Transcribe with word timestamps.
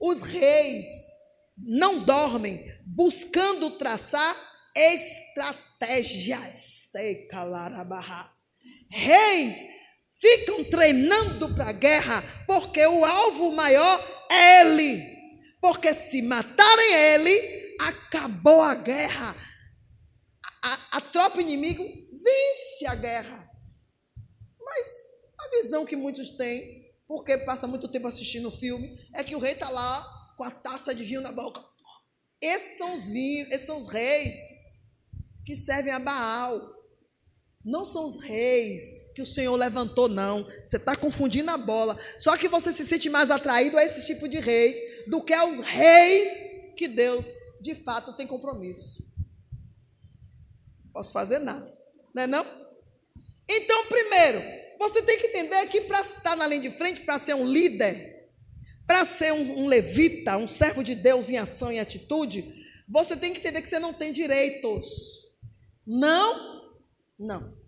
Os 0.00 0.22
reis 0.22 0.86
não 1.56 2.04
dormem 2.04 2.64
buscando 2.86 3.70
traçar 3.72 4.36
estratégias. 4.74 6.68
Reis 8.90 9.56
ficam 10.20 10.64
treinando 10.64 11.54
para 11.54 11.68
a 11.68 11.72
guerra 11.72 12.22
porque 12.46 12.86
o 12.86 13.04
alvo 13.04 13.52
maior 13.52 14.26
é 14.30 14.60
ele. 14.60 15.18
Porque 15.60 15.92
se 15.92 16.22
matarem 16.22 16.94
ele, 16.94 17.76
acabou 17.80 18.62
a 18.62 18.74
guerra. 18.74 19.34
A, 20.62 20.98
a 20.98 21.00
tropa 21.00 21.40
inimigo 21.40 21.84
vence 22.12 22.86
a 22.86 22.94
guerra. 22.94 23.48
Mas 24.60 24.88
a 25.40 25.48
visão 25.56 25.84
que 25.84 25.96
muitos 25.96 26.30
têm, 26.32 26.87
porque 27.08 27.38
passa 27.38 27.66
muito 27.66 27.88
tempo 27.88 28.06
assistindo 28.06 28.48
o 28.48 28.52
filme, 28.52 29.00
é 29.14 29.24
que 29.24 29.34
o 29.34 29.38
rei 29.38 29.54
está 29.54 29.70
lá 29.70 30.06
com 30.36 30.44
a 30.44 30.50
taça 30.50 30.94
de 30.94 31.02
vinho 31.02 31.22
na 31.22 31.32
boca. 31.32 31.64
Esses 32.40 32.76
são 32.76 32.92
os 32.92 33.06
vinhos, 33.06 33.48
esses 33.50 33.66
são 33.66 33.78
os 33.78 33.86
reis 33.86 34.36
que 35.44 35.56
servem 35.56 35.92
a 35.92 35.98
Baal. 35.98 36.76
Não 37.64 37.84
são 37.84 38.04
os 38.04 38.20
reis 38.20 38.92
que 39.14 39.22
o 39.22 39.26
Senhor 39.26 39.56
levantou, 39.56 40.08
não. 40.08 40.44
Você 40.66 40.76
está 40.76 40.94
confundindo 40.94 41.50
a 41.50 41.56
bola. 41.56 41.98
Só 42.18 42.36
que 42.36 42.46
você 42.46 42.72
se 42.72 42.86
sente 42.86 43.08
mais 43.08 43.30
atraído 43.30 43.78
a 43.78 43.84
esse 43.84 44.06
tipo 44.06 44.28
de 44.28 44.38
reis 44.38 44.76
do 45.08 45.24
que 45.24 45.32
aos 45.32 45.58
reis 45.58 46.28
que 46.76 46.86
Deus, 46.86 47.32
de 47.60 47.74
fato, 47.74 48.12
tem 48.12 48.26
compromisso. 48.26 49.02
Não 50.84 50.92
posso 50.92 51.12
fazer 51.12 51.38
nada, 51.38 51.76
não 52.14 52.22
é 52.22 52.26
não? 52.26 52.46
Então, 53.48 53.86
primeiro, 53.86 54.40
você 54.78 55.02
tem 55.02 55.18
que 55.18 55.26
entender 55.26 55.66
que 55.66 55.82
para 55.82 56.00
estar 56.00 56.36
na 56.36 56.46
linha 56.46 56.62
de 56.62 56.70
frente, 56.70 57.00
para 57.00 57.18
ser 57.18 57.34
um 57.34 57.46
líder, 57.46 58.16
para 58.86 59.04
ser 59.04 59.32
um, 59.32 59.64
um 59.64 59.66
levita, 59.66 60.36
um 60.36 60.46
servo 60.46 60.82
de 60.82 60.94
Deus 60.94 61.28
em 61.28 61.36
ação 61.36 61.72
e 61.72 61.78
atitude, 61.78 62.54
você 62.88 63.16
tem 63.16 63.32
que 63.32 63.40
entender 63.40 63.60
que 63.60 63.68
você 63.68 63.78
não 63.78 63.92
tem 63.92 64.12
direitos. 64.12 65.38
Não, 65.86 66.78
não. 67.18 67.58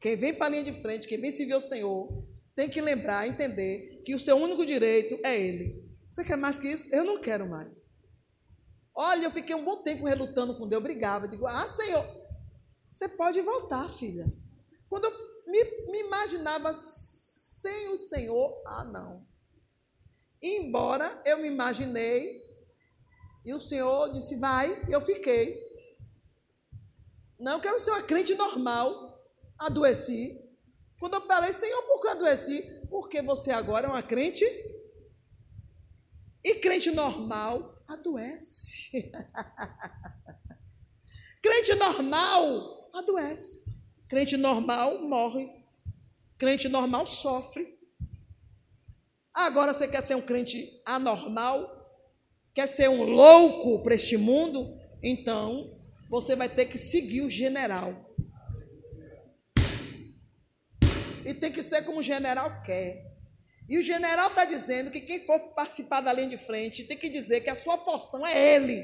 Quem 0.00 0.16
vem 0.16 0.34
para 0.34 0.46
a 0.46 0.50
linha 0.50 0.64
de 0.64 0.72
frente, 0.72 1.06
quem 1.06 1.20
vem 1.20 1.30
servir 1.30 1.54
o 1.54 1.60
Senhor, 1.60 2.26
tem 2.54 2.68
que 2.68 2.80
lembrar, 2.80 3.28
entender 3.28 4.02
que 4.04 4.14
o 4.14 4.20
seu 4.20 4.36
único 4.36 4.64
direito 4.64 5.18
é 5.24 5.38
Ele. 5.38 5.88
Você 6.10 6.24
quer 6.24 6.36
mais 6.36 6.58
que 6.58 6.68
isso? 6.68 6.88
Eu 6.92 7.04
não 7.04 7.20
quero 7.20 7.48
mais. 7.48 7.86
Olha, 8.94 9.26
eu 9.26 9.30
fiquei 9.30 9.54
um 9.54 9.64
bom 9.64 9.76
tempo 9.76 10.04
relutando 10.04 10.56
com 10.56 10.66
Deus, 10.66 10.82
brigava. 10.82 11.28
Digo, 11.28 11.46
ah, 11.46 11.68
Senhor, 11.68 12.04
você 12.90 13.08
pode 13.08 13.40
voltar, 13.40 13.88
filha. 13.90 14.26
Quando 14.88 15.04
eu 15.04 15.27
me, 15.48 15.64
me 15.90 16.00
imaginava 16.00 16.72
sem 16.74 17.88
o 17.88 17.96
Senhor, 17.96 18.62
ah, 18.66 18.84
não. 18.84 19.26
Embora 20.40 21.20
eu 21.24 21.38
me 21.38 21.48
imaginei, 21.48 22.46
e 23.44 23.52
o 23.54 23.60
Senhor 23.60 24.12
disse, 24.12 24.36
vai, 24.36 24.84
e 24.86 24.92
eu 24.92 25.00
fiquei. 25.00 25.58
Não, 27.38 27.54
eu 27.54 27.60
quero 27.60 27.80
ser 27.80 27.90
uma 27.90 28.02
crente 28.02 28.34
normal. 28.34 29.24
Adoeci. 29.58 30.44
Quando 31.00 31.14
eu 31.14 31.22
falei, 31.22 31.52
Senhor, 31.52 31.82
por 31.82 32.02
que 32.02 32.08
adoeci? 32.08 32.86
Porque 32.90 33.22
você 33.22 33.50
agora 33.50 33.86
é 33.86 33.90
uma 33.90 34.02
crente. 34.02 34.44
E 36.44 36.56
crente 36.56 36.90
normal 36.90 37.82
adoece. 37.88 38.92
crente 41.40 41.74
normal 41.74 42.90
adoece. 42.92 43.67
Crente 44.08 44.36
normal 44.36 45.02
morre. 45.02 45.50
Crente 46.38 46.68
normal 46.68 47.06
sofre. 47.06 47.78
Agora 49.34 49.74
você 49.74 49.86
quer 49.86 50.02
ser 50.02 50.14
um 50.14 50.22
crente 50.22 50.80
anormal? 50.84 51.76
Quer 52.54 52.66
ser 52.66 52.88
um 52.88 53.02
louco 53.04 53.82
para 53.82 53.94
este 53.94 54.16
mundo? 54.16 54.66
Então 55.02 55.78
você 56.08 56.34
vai 56.34 56.48
ter 56.48 56.64
que 56.64 56.78
seguir 56.78 57.20
o 57.20 57.30
general. 57.30 58.08
E 61.24 61.34
tem 61.34 61.52
que 61.52 61.62
ser 61.62 61.82
como 61.84 61.98
o 61.98 62.02
general 62.02 62.62
quer. 62.62 63.06
E 63.68 63.76
o 63.76 63.82
general 63.82 64.28
está 64.30 64.46
dizendo 64.46 64.90
que 64.90 65.02
quem 65.02 65.26
for 65.26 65.38
participar 65.54 66.00
da 66.00 66.10
linha 66.12 66.30
de 66.30 66.38
frente 66.38 66.84
tem 66.84 66.96
que 66.96 67.10
dizer 67.10 67.42
que 67.42 67.50
a 67.50 67.56
sua 67.56 67.76
porção 67.76 68.26
é 68.26 68.54
ele. 68.54 68.82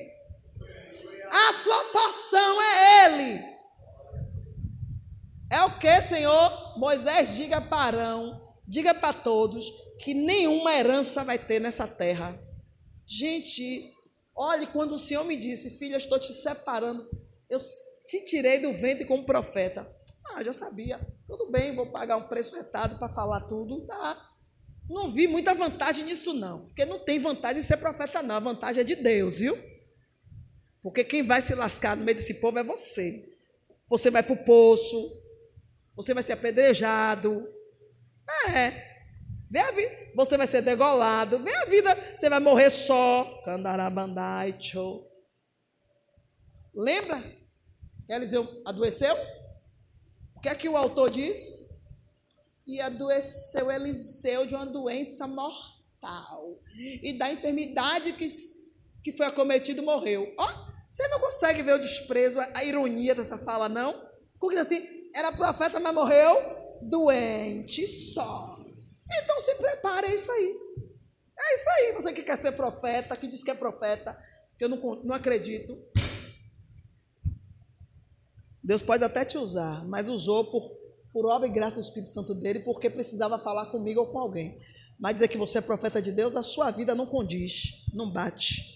A 1.31 1.53
sua 1.55 1.85
porção 1.85 2.63
é 2.63 3.07
ele. 3.07 3.54
É 5.55 5.63
o 5.63 5.79
que, 5.79 6.03
Senhor? 6.03 6.79
Moisés 6.79 7.35
diga 7.35 7.61
para 7.61 7.99
Arão, 7.99 8.55
diga 8.67 8.93
para 8.93 9.13
todos, 9.13 9.65
que 10.01 10.13
nenhuma 10.13 10.75
herança 10.75 11.23
vai 11.23 11.39
ter 11.39 11.61
nessa 11.61 11.87
terra. 11.87 12.39
Gente, 13.07 13.95
Olhe, 14.37 14.67
quando 14.67 14.95
o 14.95 14.99
Senhor 14.99 15.25
me 15.25 15.37
disse, 15.37 15.71
filha, 15.71 15.97
estou 15.97 16.19
te 16.19 16.33
separando, 16.33 17.09
eu 17.49 17.61
te 18.09 18.25
tirei 18.25 18.59
do 18.59 18.73
ventre 18.73 19.05
como 19.05 19.25
profeta. 19.25 19.89
Ah, 20.27 20.43
já 20.43 20.53
sabia. 20.53 20.99
Tudo 21.27 21.51
bem, 21.51 21.75
vou 21.75 21.93
pagar 21.93 22.17
um 22.17 22.27
preço 22.27 22.57
retado 22.57 22.99
para 22.99 23.13
falar 23.13 23.43
tudo. 23.43 23.87
Tá. 23.87 24.31
Não 24.89 25.11
vi 25.11 25.29
muita 25.29 25.55
vantagem 25.55 26.05
nisso, 26.05 26.35
não. 26.35 26.67
Porque 26.67 26.85
não 26.85 26.99
tem 26.99 27.19
vantagem 27.19 27.61
de 27.61 27.67
ser 27.67 27.77
profeta, 27.77 28.23
não. 28.23 28.35
A 28.35 28.41
vantagem 28.41 28.81
é 28.81 28.85
de 28.85 28.97
Deus, 28.97 29.39
viu? 29.39 29.57
Porque 30.83 31.05
quem 31.05 31.23
vai 31.23 31.41
se 31.41 31.55
lascar 31.55 31.97
no 31.97 32.05
meio 32.05 32.17
desse 32.17 32.35
povo 32.35 32.59
é 32.59 32.65
você. 32.65 33.25
Você 33.89 34.11
vai 34.11 34.23
para 34.23 34.35
o 34.35 34.45
poço, 34.45 35.24
você 35.97 36.13
vai 36.13 36.23
ser 36.23 36.33
apedrejado. 36.33 37.49
É. 38.49 38.95
Vê 39.51 39.61
a 39.61 39.71
vida. 39.71 40.13
Você 40.15 40.37
vai 40.37 40.47
ser 40.47 40.63
degolado. 40.63 41.39
Vê 41.39 41.55
a 41.55 41.65
vida. 41.67 41.95
Você 42.17 42.29
vai 42.29 42.41
morrer 42.41 42.71
só. 42.71 43.43
Candarabandai, 43.45 44.57
show. 44.61 45.11
Lembra? 46.75 47.23
Eliseu 48.09 48.63
adoeceu? 48.65 49.15
O 50.35 50.41
que 50.41 50.49
é 50.49 50.55
que 50.55 50.69
o 50.69 50.77
autor 50.77 51.11
diz? 51.11 51.61
E 52.67 52.81
adoeceu 52.81 53.71
Eliseu 53.71 54.47
de 54.47 54.55
uma 54.55 54.67
doença 54.67 55.27
mortal. 55.27 56.61
E 56.77 57.13
da 57.13 57.33
enfermidade 57.33 58.13
que, 58.15 58.27
que 59.03 59.13
foi 59.13 59.27
acometido, 59.27 59.83
morreu. 59.83 60.35
Ó, 60.39 60.45
oh, 60.45 60.73
você 60.91 61.07
não 61.09 61.21
consegue 61.21 61.63
ver 61.63 61.75
o 61.75 61.79
desprezo, 61.79 62.39
a 62.53 62.65
ironia 62.65 63.15
dessa 63.15 63.39
fala, 63.39 63.69
não? 63.69 64.09
Porque 64.39 64.59
assim, 64.59 65.04
era 65.15 65.33
profeta, 65.33 65.79
mas 65.79 65.95
morreu 65.95 66.37
doente 66.83 67.87
só. 67.87 68.59
Então 69.23 69.41
se 69.41 69.55
prepare, 69.55 70.09
é 70.09 70.15
isso 70.15 70.31
aí. 70.31 70.57
É 71.39 71.55
isso 71.55 71.71
aí. 71.71 71.93
Você 71.93 72.13
que 72.13 72.23
quer 72.23 72.39
ser 72.39 72.53
profeta, 72.53 73.17
que 73.17 73.29
diz 73.29 73.43
que 73.43 73.51
é 73.51 73.55
profeta, 73.55 74.17
que 74.59 74.65
eu 74.65 74.69
não, 74.69 74.79
não 75.05 75.15
acredito. 75.15 75.79
Deus 78.63 78.83
pode 78.83 79.05
até 79.05 79.25
te 79.25 79.37
usar, 79.39 79.87
mas 79.87 80.09
usou 80.09 80.51
por, 80.51 80.71
por 81.13 81.27
obra 81.27 81.47
e 81.47 81.51
graça 81.51 81.77
do 81.77 81.83
Espírito 81.83 82.09
Santo 82.09 82.35
dele, 82.35 82.61
porque 82.61 82.89
precisava 82.89 83.39
falar 83.39 83.67
comigo 83.67 84.01
ou 84.01 84.11
com 84.11 84.19
alguém. 84.19 84.61
Mas 84.99 85.15
dizer 85.15 85.29
que 85.29 85.37
você 85.37 85.59
é 85.59 85.61
profeta 85.61 86.01
de 86.01 86.11
Deus, 86.13 86.35
a 86.35 86.43
sua 86.43 86.71
vida 86.71 86.95
não 86.95 87.07
condiz, 87.07 87.85
não 87.93 88.11
bate. 88.11 88.75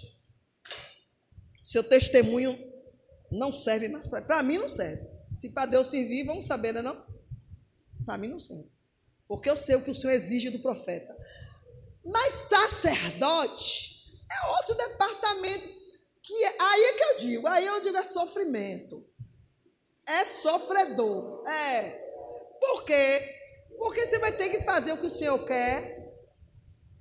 Seu 1.65 1.83
testemunho 1.83 2.59
não 3.31 3.53
serve 3.53 3.89
mais 3.89 4.07
para. 4.07 4.23
Para 4.23 4.43
mim 4.43 4.59
não 4.59 4.69
serve. 4.69 5.18
Se 5.39 5.49
para 5.49 5.67
Deus 5.67 5.87
servir, 5.87 6.27
vamos 6.27 6.47
saber, 6.47 6.75
né, 6.75 6.83
não? 6.83 6.95
não? 6.95 8.05
Para 8.05 8.19
mim 8.19 8.27
não 8.27 8.41
serve. 8.41 8.69
Porque 9.29 9.49
eu 9.49 9.57
sei 9.57 9.77
o 9.77 9.81
que 9.81 9.91
o 9.93 9.95
Senhor 9.95 10.13
exige 10.13 10.51
do 10.51 10.59
profeta. 10.59 11.17
Mas 12.05 12.33
sacerdote 12.49 14.19
é 14.31 14.47
outro 14.49 14.75
departamento 14.75 15.69
que 16.23 16.35
é, 16.45 16.57
aí 16.61 16.85
é 16.85 16.93
que 16.93 17.03
eu 17.05 17.17
digo, 17.19 17.47
aí 17.47 17.67
eu 17.67 17.81
digo 17.81 17.97
é 17.97 18.03
sofrimento. 18.03 19.07
É 20.09 20.25
sofredor. 20.25 21.47
É. 21.49 21.91
Por 22.61 22.85
quê? 22.85 23.23
Porque 23.79 24.07
você 24.07 24.19
vai 24.19 24.33
ter 24.33 24.49
que 24.49 24.65
fazer 24.65 24.93
o 24.93 24.99
que 24.99 25.07
o 25.07 25.11
Senhor 25.11 25.39
quer, 25.47 26.17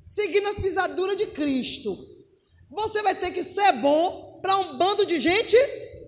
seguindo 0.06 0.48
as 0.48 0.58
pisaduras 0.58 1.18
de 1.18 1.25
Cristo. 1.28 1.98
Você 2.69 3.01
vai 3.01 3.16
ter 3.16 3.31
que 3.31 3.44
ser 3.44 3.72
bom 3.74 4.40
para 4.42 4.57
um 4.57 4.78
bando 4.78 5.06
de 5.06 5.19
gente 5.19 5.57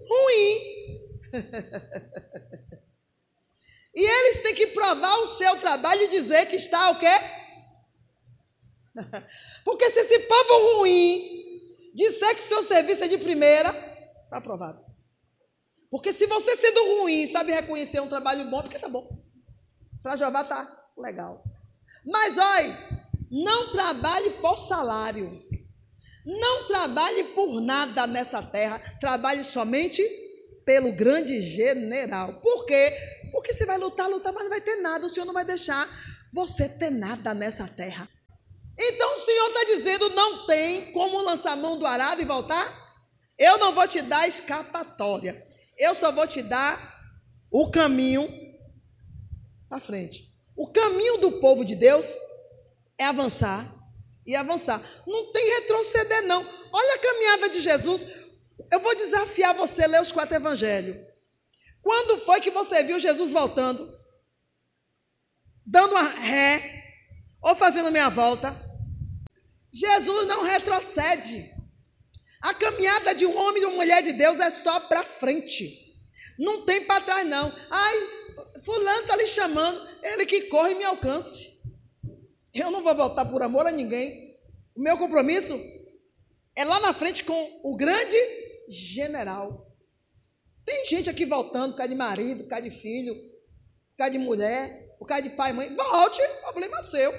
ruim. 0.08 0.79
E 3.94 4.02
eles 4.02 4.44
têm 4.44 4.56
que 4.56 4.68
provar 4.68 5.14
o 5.18 5.26
seu 5.26 5.60
trabalho 5.60 6.04
e 6.04 6.08
dizer 6.08 6.46
que 6.46 6.56
está 6.56 6.92
o 6.92 7.00
quê? 7.00 7.08
Porque 9.66 9.92
se 9.92 10.00
esse 10.00 10.20
povo 10.20 10.78
ruim 10.78 11.40
disser 11.94 12.36
que 12.36 12.42
seu 12.42 12.64
serviço 12.64 13.04
é 13.04 13.08
de 13.08 13.18
primeira, 13.18 13.70
está 14.24 14.38
aprovado. 14.38 14.86
Porque 15.90 16.14
se 16.14 16.28
você 16.28 16.56
sendo 16.56 17.02
ruim 17.02 17.26
sabe 17.28 17.52
reconhecer 17.52 18.00
um 18.00 18.08
trabalho 18.08 18.46
bom, 18.46 18.62
porque 18.62 18.78
tá 18.78 18.88
bom. 18.88 19.10
Para 20.04 20.16
Jeová 20.16 20.44
tá 20.44 20.92
legal. 20.98 21.44
Mas 22.06 22.38
olha, 22.38 22.78
não 23.32 23.72
trabalhe 23.72 24.30
por 24.42 24.58
salário. 24.58 25.44
Não 26.25 26.68
trabalhe 26.68 27.24
por 27.36 27.60
nada 27.60 28.06
nessa 28.06 28.42
terra. 28.42 28.80
Trabalhe 29.00 29.44
somente 29.44 30.04
pelo 30.66 30.92
grande 30.92 31.42
general. 31.42 32.42
Por 32.42 32.66
quê? 32.66 32.94
Porque 33.32 33.54
você 33.54 33.66
vai 33.66 33.78
lutar, 33.78 34.10
lutar, 34.10 34.34
mas 34.34 34.44
não 34.44 34.50
vai 34.50 34.62
ter 34.62 34.78
nada. 34.78 35.06
O 35.06 35.10
Senhor 35.10 35.26
não 35.26 35.34
vai 35.34 35.46
deixar 35.46 35.88
você 36.34 36.68
ter 36.68 36.90
nada 36.90 37.34
nessa 37.34 37.68
terra. 37.68 38.08
Então 38.78 39.16
o 39.16 39.26
Senhor 39.26 39.48
está 39.48 39.64
dizendo: 39.66 40.10
não 40.12 40.46
tem 40.46 40.92
como 40.94 41.22
lançar 41.22 41.58
mão 41.58 41.78
do 41.78 41.86
arado 41.86 42.22
e 42.22 42.26
voltar? 42.26 42.90
Eu 43.38 43.58
não 43.58 43.74
vou 43.74 43.88
te 43.88 44.02
dar 44.02 44.28
escapatória. 44.28 45.46
Eu 45.78 45.96
só 45.96 46.12
vou 46.12 46.28
te 46.28 46.42
dar 46.42 47.00
o 47.52 47.70
caminho 47.72 48.28
para 49.70 49.80
frente. 49.80 50.30
O 50.56 50.68
caminho 50.68 51.18
do 51.18 51.40
povo 51.40 51.64
de 51.64 51.76
Deus 51.76 52.14
é 52.98 53.06
avançar 53.06 53.66
e 54.26 54.36
avançar. 54.36 54.82
Não 55.08 55.32
tem 55.32 55.48
retroceder, 55.56 56.24
não. 56.24 56.46
Olha 56.72 56.96
a 56.96 57.00
caminhada 57.00 57.50
de 57.50 57.62
Jesus. 57.62 58.06
Eu 58.71 58.80
vou 58.80 58.95
desafiar 58.95 59.54
você 59.56 59.83
a 59.83 59.88
ler 59.88 60.01
os 60.01 60.12
quatro 60.12 60.36
evangelhos. 60.36 60.95
Quando 61.81 62.19
foi 62.19 62.39
que 62.39 62.51
você 62.51 62.83
viu 62.83 63.00
Jesus 63.00 63.31
voltando? 63.31 63.98
Dando 65.66 65.92
uma 65.92 66.04
ré 66.04 66.83
ou 67.42 67.56
fazendo 67.56 67.92
meia 67.92 68.10
volta? 68.10 68.56
Jesus 69.71 70.25
não 70.27 70.44
retrocede. 70.44 71.50
A 72.42 72.54
caminhada 72.54 73.13
de 73.13 73.25
um 73.25 73.38
homem 73.38 73.63
e 73.63 73.66
uma 73.66 73.75
mulher 73.75 74.01
de 74.01 74.13
Deus 74.13 74.39
é 74.39 74.50
só 74.50 74.80
para 74.81 75.04
frente. 75.04 75.89
Não 76.38 76.65
tem 76.65 76.86
para 76.86 77.04
trás, 77.04 77.27
não. 77.27 77.54
Ai, 77.69 77.95
fulano 78.63 79.01
está 79.01 79.15
lhe 79.15 79.27
chamando, 79.27 79.81
ele 80.01 80.25
que 80.25 80.44
corre 80.44 80.72
e 80.72 80.75
me 80.75 80.86
alcance. 80.86 81.50
Eu 82.54 82.72
não 82.72 82.81
vou 82.81 82.95
voltar 82.95 83.25
por 83.25 83.44
amor 83.44 83.68
a 83.68 83.72
ninguém. 83.72 84.38
O 84.75 84.81
meu 84.81 84.98
compromisso 84.98 85.60
é 86.56 86.63
lá 86.63 86.80
na 86.80 86.94
frente 86.94 87.24
com 87.24 87.62
o 87.63 87.75
grande 87.75 88.15
general. 88.69 89.68
Tem 90.66 90.86
gente 90.86 91.10
aqui 91.10 91.25
voltando 91.25 91.71
por 91.71 91.77
causa 91.77 91.89
de 91.89 91.95
marido, 91.95 92.44
por 92.44 92.50
causa 92.50 92.69
de 92.69 92.71
filho, 92.71 93.16
por 93.16 93.98
causa 93.98 94.12
de 94.12 94.19
mulher, 94.19 94.98
por 95.00 95.06
causa 95.06 95.24
de 95.24 95.30
pai 95.31 95.50
e 95.50 95.54
mãe. 95.54 95.74
Volte, 95.74 96.21
problema 96.42 96.81
seu. 96.83 97.12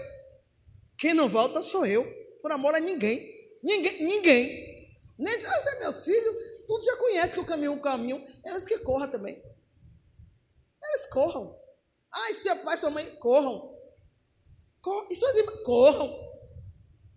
Quem 0.97 1.15
não 1.15 1.29
volta 1.29 1.63
sou 1.63 1.85
eu, 1.85 2.05
por 2.43 2.53
amor 2.53 2.75
a 2.75 2.81
ninguém. 2.81 3.19
Ninguém, 3.63 4.05
ninguém. 4.05 4.71
Nem 5.19 5.35
ah, 5.35 5.79
meus 5.81 6.05
filhos, 6.05 6.37
tudo 6.67 6.85
já 6.85 6.97
conhece 6.97 7.35
que 7.35 7.41
o 7.41 7.45
caminho 7.45 7.73
é 7.73 7.75
um 7.75 7.81
caminho, 7.81 8.25
elas 8.45 8.65
que 8.65 8.79
corram 8.79 9.11
também. 9.11 9.43
Elas 10.83 11.07
corram. 11.07 11.59
Ai, 12.13 12.33
seu 12.35 12.57
pai, 12.59 12.77
sua 12.77 12.91
mãe, 12.91 13.05
corram. 13.17 13.61
Corram. 14.81 15.09
E 15.11 15.15
suas 15.15 15.37
irmãs, 15.37 15.61
corram. 15.63 16.30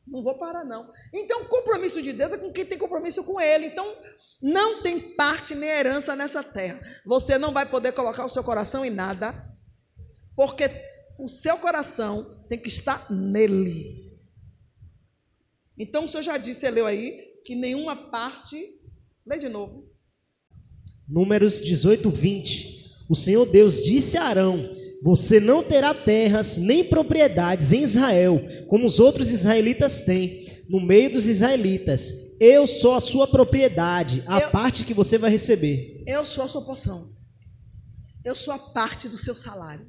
Não 0.06 0.22
vou 0.22 0.38
parar, 0.38 0.64
não. 0.64 0.92
Então, 1.14 1.44
o 1.44 1.48
compromisso 1.48 2.02
de 2.02 2.12
Deus 2.14 2.34
é 2.34 2.38
com 2.38 2.52
quem 2.52 2.66
tem 2.66 2.78
compromisso 2.78 3.24
com 3.24 3.40
Ele. 3.40 3.68
Então, 3.68 3.96
não 4.42 4.82
tem 4.82 5.16
parte 5.16 5.56
nem 5.56 5.70
herança 5.70 6.16
nessa 6.16 6.44
terra. 6.44 6.82
Você 7.06 7.38
não 7.38 7.54
vai 7.54 7.66
poder 7.66 7.94
colocar 7.94 8.26
o 8.26 8.30
seu 8.30 8.44
coração 8.44 8.84
em 8.84 8.90
nada, 8.90 9.34
porque 10.36 10.70
o 11.18 11.28
seu 11.28 11.58
coração 11.58 12.44
tem 12.50 12.60
que 12.60 12.68
estar 12.68 13.10
nele. 13.12 14.20
Então, 15.78 16.04
o 16.04 16.08
senhor 16.08 16.24
já 16.24 16.38
disse, 16.38 16.60
você 16.62 16.72
leu 16.72 16.86
aí, 16.86 17.42
que 17.46 17.56
nenhuma 17.56 17.96
parte. 17.96 18.80
Lê 19.26 19.40
de 19.40 19.48
novo. 19.48 19.90
Números 21.08 21.62
18, 21.62 22.10
20. 22.10 22.84
O 23.10 23.16
Senhor 23.16 23.46
Deus 23.46 23.84
disse 23.84 24.18
a 24.18 24.24
Arão: 24.24 24.76
você 25.04 25.38
não 25.38 25.62
terá 25.62 25.94
terras 25.94 26.56
nem 26.56 26.82
propriedades 26.82 27.74
em 27.74 27.84
Israel, 27.84 28.40
como 28.70 28.86
os 28.86 29.02
outros 29.02 29.30
israelitas 29.30 30.00
têm, 30.02 30.64
no 30.70 30.80
meio 30.80 31.12
dos 31.12 31.28
israelitas. 31.28 32.14
Eu 32.40 32.66
sou 32.66 32.94
a 32.94 33.02
sua 33.02 33.28
propriedade, 33.28 34.24
a 34.26 34.40
eu, 34.40 34.50
parte 34.50 34.86
que 34.86 34.94
você 34.94 35.18
vai 35.18 35.30
receber. 35.30 36.02
Eu 36.08 36.26
sou 36.26 36.46
a 36.46 36.48
sua 36.48 36.62
porção. 36.62 37.06
Eu 38.24 38.34
sou 38.34 38.54
a 38.54 38.58
parte 38.58 39.10
do 39.10 39.18
seu 39.18 39.36
salário. 39.36 39.86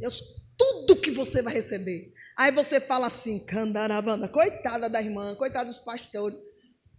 Eu 0.00 0.12
tudo 0.56 1.00
que 1.00 1.10
você 1.10 1.42
vai 1.42 1.52
receber. 1.52 2.12
Aí 2.38 2.52
você 2.52 2.78
fala 2.78 3.08
assim, 3.08 3.40
candarabanda, 3.40 4.28
coitada 4.28 4.88
da 4.88 5.02
irmã, 5.02 5.34
coitada 5.34 5.66
dos 5.66 5.80
pastores, 5.80 6.38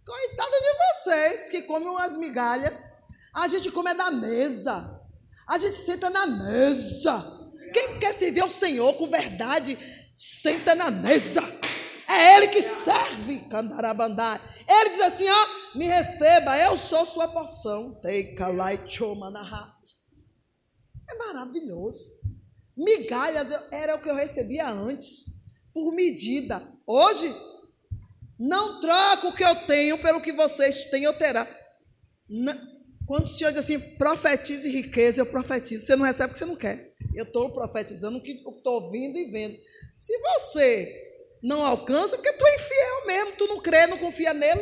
coitada 0.04 0.56
de 0.60 1.10
vocês 1.10 1.48
que 1.48 1.62
comem 1.62 1.88
umas 1.88 2.16
migalhas. 2.16 2.92
A 3.34 3.48
gente 3.48 3.70
come 3.70 3.90
é 3.90 3.94
da 3.94 4.10
mesa. 4.10 5.00
A 5.48 5.58
gente 5.58 5.76
senta 5.76 6.10
na 6.10 6.26
mesa. 6.26 7.35
Quem 7.76 7.98
quer 7.98 8.14
servir 8.14 8.40
ao 8.40 8.48
Senhor 8.48 8.94
com 8.94 9.06
verdade, 9.06 9.76
senta 10.14 10.74
na 10.74 10.90
mesa. 10.90 11.42
É 12.08 12.34
Ele 12.34 12.48
que 12.48 12.62
serve. 12.62 13.40
Candarabandai. 13.50 14.40
Ele 14.66 14.90
diz 14.90 15.00
assim: 15.02 15.28
ó, 15.28 15.76
me 15.76 15.86
receba, 15.86 16.58
eu 16.58 16.78
sou 16.78 17.04
sua 17.04 17.28
porção. 17.28 18.00
É 21.06 21.18
maravilhoso. 21.18 22.18
Migalhas 22.74 23.50
era 23.70 23.94
o 23.94 24.00
que 24.00 24.08
eu 24.08 24.14
recebia 24.14 24.70
antes, 24.70 25.26
por 25.74 25.92
medida. 25.92 26.66
Hoje, 26.86 27.30
não 28.38 28.80
troco 28.80 29.28
o 29.28 29.34
que 29.34 29.44
eu 29.44 29.54
tenho 29.66 30.00
pelo 30.00 30.22
que 30.22 30.32
vocês 30.32 30.86
têm 30.86 31.06
ou 31.06 31.12
terá. 31.12 31.46
Quando 33.06 33.24
o 33.24 33.28
Senhor 33.28 33.52
diz 33.52 33.60
assim, 33.60 33.78
profetize 33.96 34.68
riqueza, 34.68 35.20
eu 35.20 35.26
profetizo. 35.26 35.86
Você 35.86 35.94
não 35.94 36.04
recebe 36.04 36.28
porque 36.28 36.38
você 36.38 36.44
não 36.44 36.56
quer. 36.56 36.92
Eu 37.14 37.24
estou 37.24 37.52
profetizando 37.52 38.18
o 38.18 38.22
que 38.22 38.32
estou 38.32 38.82
ouvindo 38.82 39.16
e 39.16 39.30
vendo. 39.30 39.56
Se 39.96 40.18
você 40.18 40.92
não 41.42 41.64
alcança, 41.64 42.16
porque 42.16 42.32
tu 42.32 42.44
é 42.44 42.54
infiel 42.56 43.06
mesmo, 43.06 43.36
tu 43.36 43.46
não 43.46 43.60
crê, 43.60 43.86
não 43.86 43.96
confia 43.98 44.34
nele, 44.34 44.60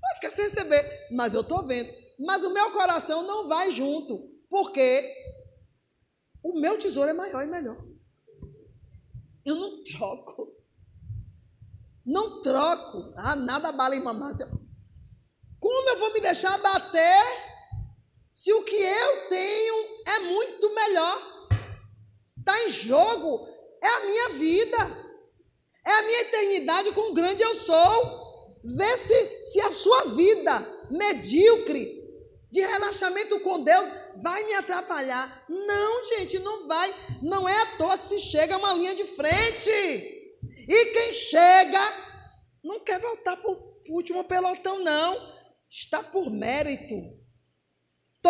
vai 0.00 0.14
ficar 0.14 0.30
sem 0.30 0.44
receber. 0.44 0.82
Mas 1.12 1.34
eu 1.34 1.42
estou 1.42 1.64
vendo. 1.66 1.92
Mas 2.18 2.42
o 2.42 2.52
meu 2.52 2.72
coração 2.72 3.22
não 3.22 3.46
vai 3.46 3.70
junto, 3.70 4.28
porque 4.48 5.06
o 6.42 6.58
meu 6.58 6.78
tesouro 6.78 7.10
é 7.10 7.14
maior 7.14 7.42
e 7.44 7.46
melhor. 7.46 7.76
Eu 9.44 9.54
não 9.54 9.82
troco. 9.82 10.56
Não 12.04 12.40
troco. 12.40 13.12
Ah, 13.16 13.36
nada 13.36 13.70
bala 13.70 13.94
em 13.94 14.00
mamácia. 14.00 14.48
Como 15.60 15.90
eu 15.90 15.98
vou 15.98 16.12
me 16.14 16.20
deixar 16.20 16.56
bater 16.58 17.57
se 18.38 18.52
o 18.52 18.62
que 18.62 18.76
eu 18.76 19.28
tenho 19.28 19.74
é 20.06 20.18
muito 20.20 20.72
melhor? 20.72 21.48
está 22.38 22.64
em 22.66 22.70
jogo 22.70 23.48
é 23.82 23.86
a 23.88 24.00
minha 24.06 24.28
vida, 24.28 24.76
é 25.84 25.90
a 25.90 26.02
minha 26.02 26.20
eternidade 26.20 26.92
com 26.92 27.10
o 27.10 27.14
grande 27.14 27.42
eu 27.42 27.56
sou. 27.56 28.56
Vê 28.62 28.96
se, 28.96 29.44
se 29.44 29.60
a 29.60 29.72
sua 29.72 30.04
vida 30.10 30.64
medíocre 30.88 31.98
de 32.48 32.60
relaxamento 32.60 33.40
com 33.40 33.60
Deus 33.60 33.90
vai 34.22 34.44
me 34.44 34.54
atrapalhar. 34.54 35.44
Não, 35.48 36.04
gente, 36.04 36.38
não 36.38 36.68
vai. 36.68 36.94
Não 37.20 37.48
é 37.48 37.60
à 37.62 37.66
toa 37.76 37.98
que 37.98 38.06
se 38.06 38.20
chega 38.20 38.54
a 38.54 38.58
uma 38.58 38.72
linha 38.72 38.94
de 38.94 39.04
frente. 39.04 39.70
E 40.68 40.84
quem 40.92 41.12
chega 41.12 41.92
não 42.62 42.84
quer 42.84 43.00
voltar 43.00 43.36
para 43.36 43.50
o 43.50 43.72
último 43.88 44.22
pelotão, 44.22 44.78
não. 44.78 45.16
Está 45.68 46.04
por 46.04 46.30
mérito. 46.30 47.18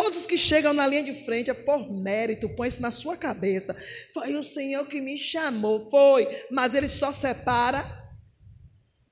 Todos 0.00 0.26
que 0.26 0.38
chegam 0.38 0.72
na 0.72 0.86
linha 0.86 1.02
de 1.02 1.24
frente 1.24 1.50
é 1.50 1.54
por 1.54 1.92
mérito, 1.92 2.48
põe 2.54 2.68
isso 2.68 2.80
na 2.80 2.92
sua 2.92 3.16
cabeça. 3.16 3.74
Foi 4.14 4.32
o 4.36 4.44
Senhor 4.44 4.86
que 4.86 5.00
me 5.00 5.18
chamou, 5.18 5.90
foi, 5.90 6.24
mas 6.52 6.72
ele 6.72 6.88
só 6.88 7.10
separa 7.10 7.84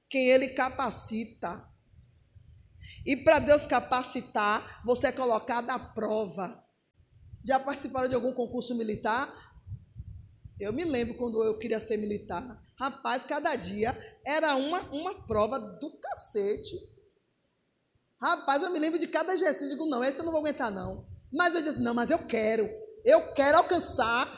quem 0.09 0.29
ele 0.29 0.51
capacita. 0.51 1.69
E 3.05 3.17
para 3.17 3.41
Deus 3.41 3.67
capacitar, 3.67 4.81
você 4.85 5.09
é 5.09 5.13
colocado 5.13 5.71
à 5.71 5.79
prova. 5.79 6.65
Já 7.45 7.59
participaram 7.59 8.09
de 8.09 8.15
algum 8.15 8.33
concurso 8.33 8.73
militar? 8.73 9.29
Eu 10.61 10.73
me 10.73 10.85
lembro 10.85 11.17
quando 11.17 11.43
eu 11.43 11.59
queria 11.59 11.81
ser 11.81 11.97
militar. 11.97 12.63
Rapaz, 12.79 13.25
cada 13.25 13.57
dia 13.57 13.99
era 14.25 14.55
uma, 14.55 14.83
uma 14.93 15.27
prova 15.27 15.59
do 15.59 15.99
cacete. 15.99 16.77
Rapaz, 18.21 18.63
eu 18.63 18.71
me 18.71 18.79
lembro 18.79 18.99
de 18.99 19.07
cada 19.07 19.35
exercício. 19.35 19.71
Digo, 19.71 19.87
não, 19.87 20.03
esse 20.03 20.19
eu 20.19 20.25
não 20.25 20.33
vou 20.33 20.41
aguentar, 20.41 20.71
não. 20.71 21.07
Mas 21.33 21.55
eu 21.55 21.63
disse, 21.63 21.81
não, 21.81 21.95
mas 21.95 22.11
eu 22.11 22.19
quero. 22.27 22.69
Eu 23.05 23.33
quero 23.35 23.59
alcançar. 23.59 24.33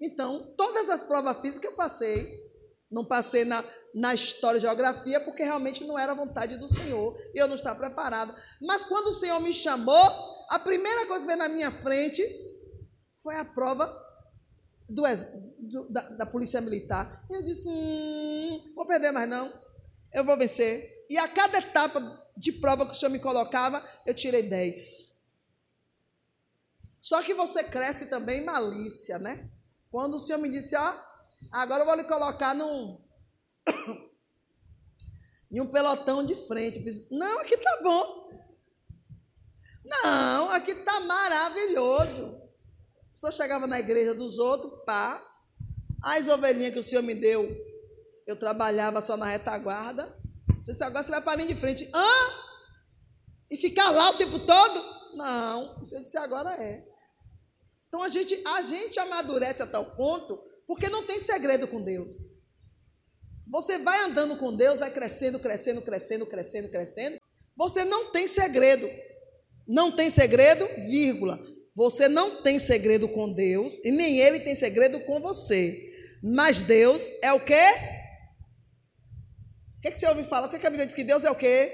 Então, 0.00 0.54
todas 0.56 0.88
as 0.88 1.04
provas 1.04 1.38
físicas 1.40 1.70
eu 1.70 1.76
passei. 1.76 2.44
Não 2.90 3.04
passei 3.04 3.44
na, 3.44 3.62
na 3.94 4.14
história 4.14 4.58
e 4.58 4.60
geografia, 4.60 5.20
porque 5.20 5.42
realmente 5.42 5.84
não 5.84 5.98
era 5.98 6.12
a 6.12 6.16
vontade 6.16 6.56
do 6.56 6.68
Senhor. 6.68 7.16
E 7.34 7.38
eu 7.38 7.48
não 7.48 7.56
estava 7.56 7.78
preparada. 7.78 8.34
Mas 8.60 8.84
quando 8.84 9.08
o 9.08 9.14
Senhor 9.14 9.40
me 9.40 9.52
chamou, 9.52 10.46
a 10.50 10.58
primeira 10.58 11.06
coisa 11.06 11.20
que 11.20 11.26
veio 11.26 11.38
na 11.38 11.48
minha 11.48 11.70
frente 11.70 12.22
foi 13.22 13.36
a 13.36 13.44
prova 13.44 13.86
do, 14.88 15.02
do, 15.02 15.92
da, 15.92 16.02
da 16.10 16.26
Polícia 16.26 16.60
Militar. 16.60 17.24
E 17.30 17.34
eu 17.34 17.42
disse, 17.42 17.68
hum, 17.68 18.72
vou 18.74 18.86
perder 18.86 19.10
mais 19.10 19.28
não. 19.28 19.63
Eu 20.14 20.24
vou 20.24 20.38
vencer. 20.38 21.04
E 21.10 21.18
a 21.18 21.26
cada 21.26 21.58
etapa 21.58 22.00
de 22.36 22.52
prova 22.52 22.86
que 22.86 22.92
o 22.92 22.94
Senhor 22.94 23.10
me 23.10 23.18
colocava, 23.18 23.84
eu 24.06 24.14
tirei 24.14 24.44
10. 24.44 25.12
Só 27.00 27.20
que 27.20 27.34
você 27.34 27.64
cresce 27.64 28.06
também 28.06 28.40
em 28.40 28.44
malícia, 28.44 29.18
né? 29.18 29.50
Quando 29.90 30.14
o 30.14 30.18
Senhor 30.20 30.38
me 30.38 30.48
disse, 30.48 30.76
ó, 30.76 30.94
agora 31.52 31.82
eu 31.82 31.86
vou 31.86 31.96
lhe 31.96 32.04
colocar 32.04 32.54
num, 32.54 32.98
em 35.50 35.60
um 35.60 35.66
pelotão 35.66 36.24
de 36.24 36.34
frente. 36.46 36.78
Eu 36.78 36.84
fiz, 36.84 37.10
não, 37.10 37.40
aqui 37.40 37.56
tá 37.56 37.80
bom. 37.82 38.24
Não, 39.84 40.50
aqui 40.50 40.76
tá 40.76 41.00
maravilhoso. 41.00 42.40
Só 43.14 43.30
chegava 43.30 43.66
na 43.66 43.80
igreja 43.80 44.14
dos 44.14 44.38
outros, 44.38 44.82
pá. 44.86 45.22
As 46.02 46.28
ovelhinhas 46.28 46.72
que 46.72 46.78
o 46.78 46.82
Senhor 46.82 47.02
me 47.02 47.14
deu 47.14 47.73
eu 48.26 48.36
trabalhava 48.36 49.00
só 49.00 49.16
na 49.16 49.26
retaguarda. 49.26 50.14
Disse, 50.62 50.82
agora 50.82 51.04
você 51.04 51.10
vai 51.10 51.20
para 51.20 51.32
a 51.32 51.36
linha 51.36 51.54
de 51.54 51.60
frente. 51.60 51.88
Hã? 51.94 52.08
E 53.50 53.56
ficar 53.56 53.90
lá 53.90 54.10
o 54.10 54.16
tempo 54.16 54.38
todo? 54.38 55.16
Não, 55.16 55.78
você 55.78 56.00
disse, 56.00 56.16
agora 56.16 56.50
é. 56.54 56.84
Então 57.88 58.02
a 58.02 58.08
gente, 58.08 58.42
a 58.46 58.62
gente 58.62 58.98
amadurece 58.98 59.62
a 59.62 59.66
tal 59.66 59.94
ponto, 59.94 60.40
porque 60.66 60.88
não 60.88 61.04
tem 61.04 61.20
segredo 61.20 61.68
com 61.68 61.82
Deus. 61.82 62.12
Você 63.50 63.78
vai 63.78 64.00
andando 64.04 64.36
com 64.36 64.56
Deus, 64.56 64.80
vai 64.80 64.90
crescendo, 64.90 65.38
crescendo, 65.38 65.82
crescendo, 65.82 66.26
crescendo, 66.26 66.68
crescendo. 66.70 67.18
Você 67.56 67.84
não 67.84 68.10
tem 68.10 68.26
segredo. 68.26 68.88
Não 69.66 69.92
tem 69.92 70.10
segredo, 70.10 70.66
vírgula. 70.88 71.38
Você 71.76 72.08
não 72.08 72.42
tem 72.42 72.58
segredo 72.58 73.08
com 73.08 73.32
Deus 73.32 73.78
e 73.84 73.90
nem 73.90 74.18
ele 74.18 74.40
tem 74.40 74.54
segredo 74.54 75.00
com 75.00 75.20
você. 75.20 75.92
Mas 76.22 76.58
Deus 76.62 77.10
é 77.22 77.32
o 77.32 77.40
quê? 77.40 77.64
Que, 79.84 79.90
que 79.90 79.98
você 79.98 80.06
ouve 80.06 80.24
falar? 80.24 80.46
O 80.46 80.50
que, 80.50 80.58
que 80.58 80.66
a 80.66 80.70
Bíblia 80.70 80.86
diz 80.86 80.94
que 80.94 81.04
Deus 81.04 81.24
é 81.24 81.30
o 81.30 81.34
quê? 81.34 81.70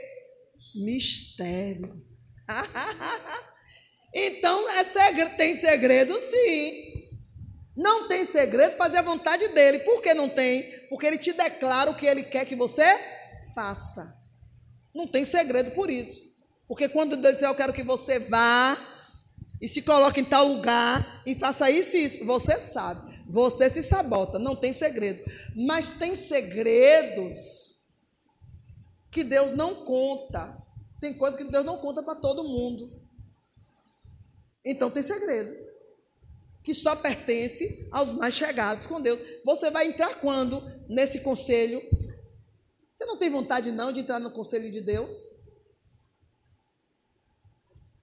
Mistério. 0.74 2.04
então, 4.12 4.68
é 4.68 4.82
segredo, 4.82 5.36
tem 5.36 5.54
segredo 5.54 6.18
sim. 6.18 7.08
Não 7.76 8.08
tem 8.08 8.24
segredo 8.24 8.74
fazer 8.74 8.96
a 8.96 9.02
vontade 9.02 9.46
dele. 9.50 9.78
Por 9.80 10.02
que 10.02 10.12
não 10.12 10.28
tem? 10.28 10.64
Porque 10.88 11.06
ele 11.06 11.18
te 11.18 11.32
declara 11.32 11.88
o 11.88 11.94
que 11.94 12.04
ele 12.04 12.24
quer 12.24 12.44
que 12.44 12.56
você 12.56 12.82
faça. 13.54 14.12
Não 14.92 15.06
tem 15.06 15.24
segredo 15.24 15.70
por 15.70 15.88
isso. 15.88 16.20
Porque 16.66 16.88
quando 16.88 17.16
Deus 17.16 17.34
diz, 17.34 17.42
eu 17.46 17.54
quero 17.54 17.72
que 17.72 17.84
você 17.84 18.18
vá 18.18 18.76
e 19.62 19.68
se 19.68 19.82
coloque 19.82 20.20
em 20.20 20.24
tal 20.24 20.48
lugar 20.48 21.22
e 21.24 21.36
faça 21.36 21.70
isso 21.70 21.96
e 21.96 22.06
isso, 22.06 22.24
você 22.24 22.58
sabe. 22.58 23.22
Você 23.28 23.70
se 23.70 23.84
sabota, 23.84 24.36
não 24.36 24.56
tem 24.56 24.72
segredo. 24.72 25.22
Mas 25.54 25.92
tem 25.92 26.16
segredos 26.16 27.69
que 29.10 29.24
Deus 29.24 29.52
não 29.52 29.84
conta. 29.84 30.56
Tem 31.00 31.12
coisas 31.14 31.38
que 31.38 31.50
Deus 31.50 31.64
não 31.64 31.78
conta 31.78 32.02
para 32.02 32.14
todo 32.14 32.44
mundo. 32.44 32.92
Então 34.64 34.90
tem 34.90 35.02
segredos 35.02 35.58
que 36.62 36.74
só 36.74 36.94
pertence 36.94 37.88
aos 37.90 38.12
mais 38.12 38.34
chegados 38.34 38.86
com 38.86 39.00
Deus. 39.00 39.20
Você 39.44 39.70
vai 39.70 39.86
entrar 39.86 40.20
quando 40.20 40.62
nesse 40.88 41.20
conselho? 41.20 41.80
Você 42.94 43.06
não 43.06 43.16
tem 43.16 43.30
vontade 43.30 43.72
não 43.72 43.90
de 43.90 44.00
entrar 44.00 44.20
no 44.20 44.30
conselho 44.30 44.70
de 44.70 44.80
Deus? 44.80 45.14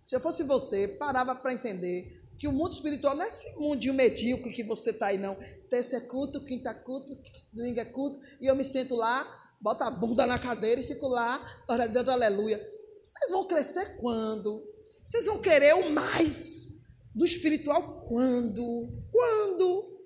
Se 0.03 0.15
eu 0.15 0.19
fosse 0.19 0.41
você, 0.43 0.87
parava 0.87 1.35
para 1.35 1.53
entender 1.53 2.25
que 2.37 2.47
o 2.47 2.51
mundo 2.51 2.71
espiritual 2.71 3.15
não 3.15 3.23
é 3.23 3.27
esse 3.27 3.59
mundinho 3.59 3.93
medíocre 3.93 4.53
que 4.53 4.63
você 4.63 4.91
está 4.91 5.07
aí, 5.07 5.17
não. 5.17 5.35
Terça 5.69 5.97
é 5.97 6.01
culto, 6.01 6.43
quinta 6.43 6.69
é 6.69 6.73
culto, 6.73 7.15
domingo 7.51 7.79
é 7.79 7.85
culto, 7.85 8.19
e 8.39 8.47
eu 8.47 8.55
me 8.55 8.63
sento 8.63 8.95
lá, 8.95 9.46
boto 9.59 9.83
a 9.83 9.89
bunda 9.89 10.25
na 10.25 10.39
cadeira 10.39 10.81
e 10.81 10.87
fico 10.87 11.07
lá, 11.07 11.41
orando 11.67 12.11
aleluia. 12.11 12.59
Vocês 13.05 13.31
vão 13.31 13.45
crescer 13.45 13.97
quando? 13.99 14.63
Vocês 15.05 15.25
vão 15.25 15.39
querer 15.39 15.73
o 15.75 15.89
mais 15.89 16.67
do 17.15 17.25
espiritual 17.25 18.05
quando? 18.07 18.89
Quando? 19.11 19.97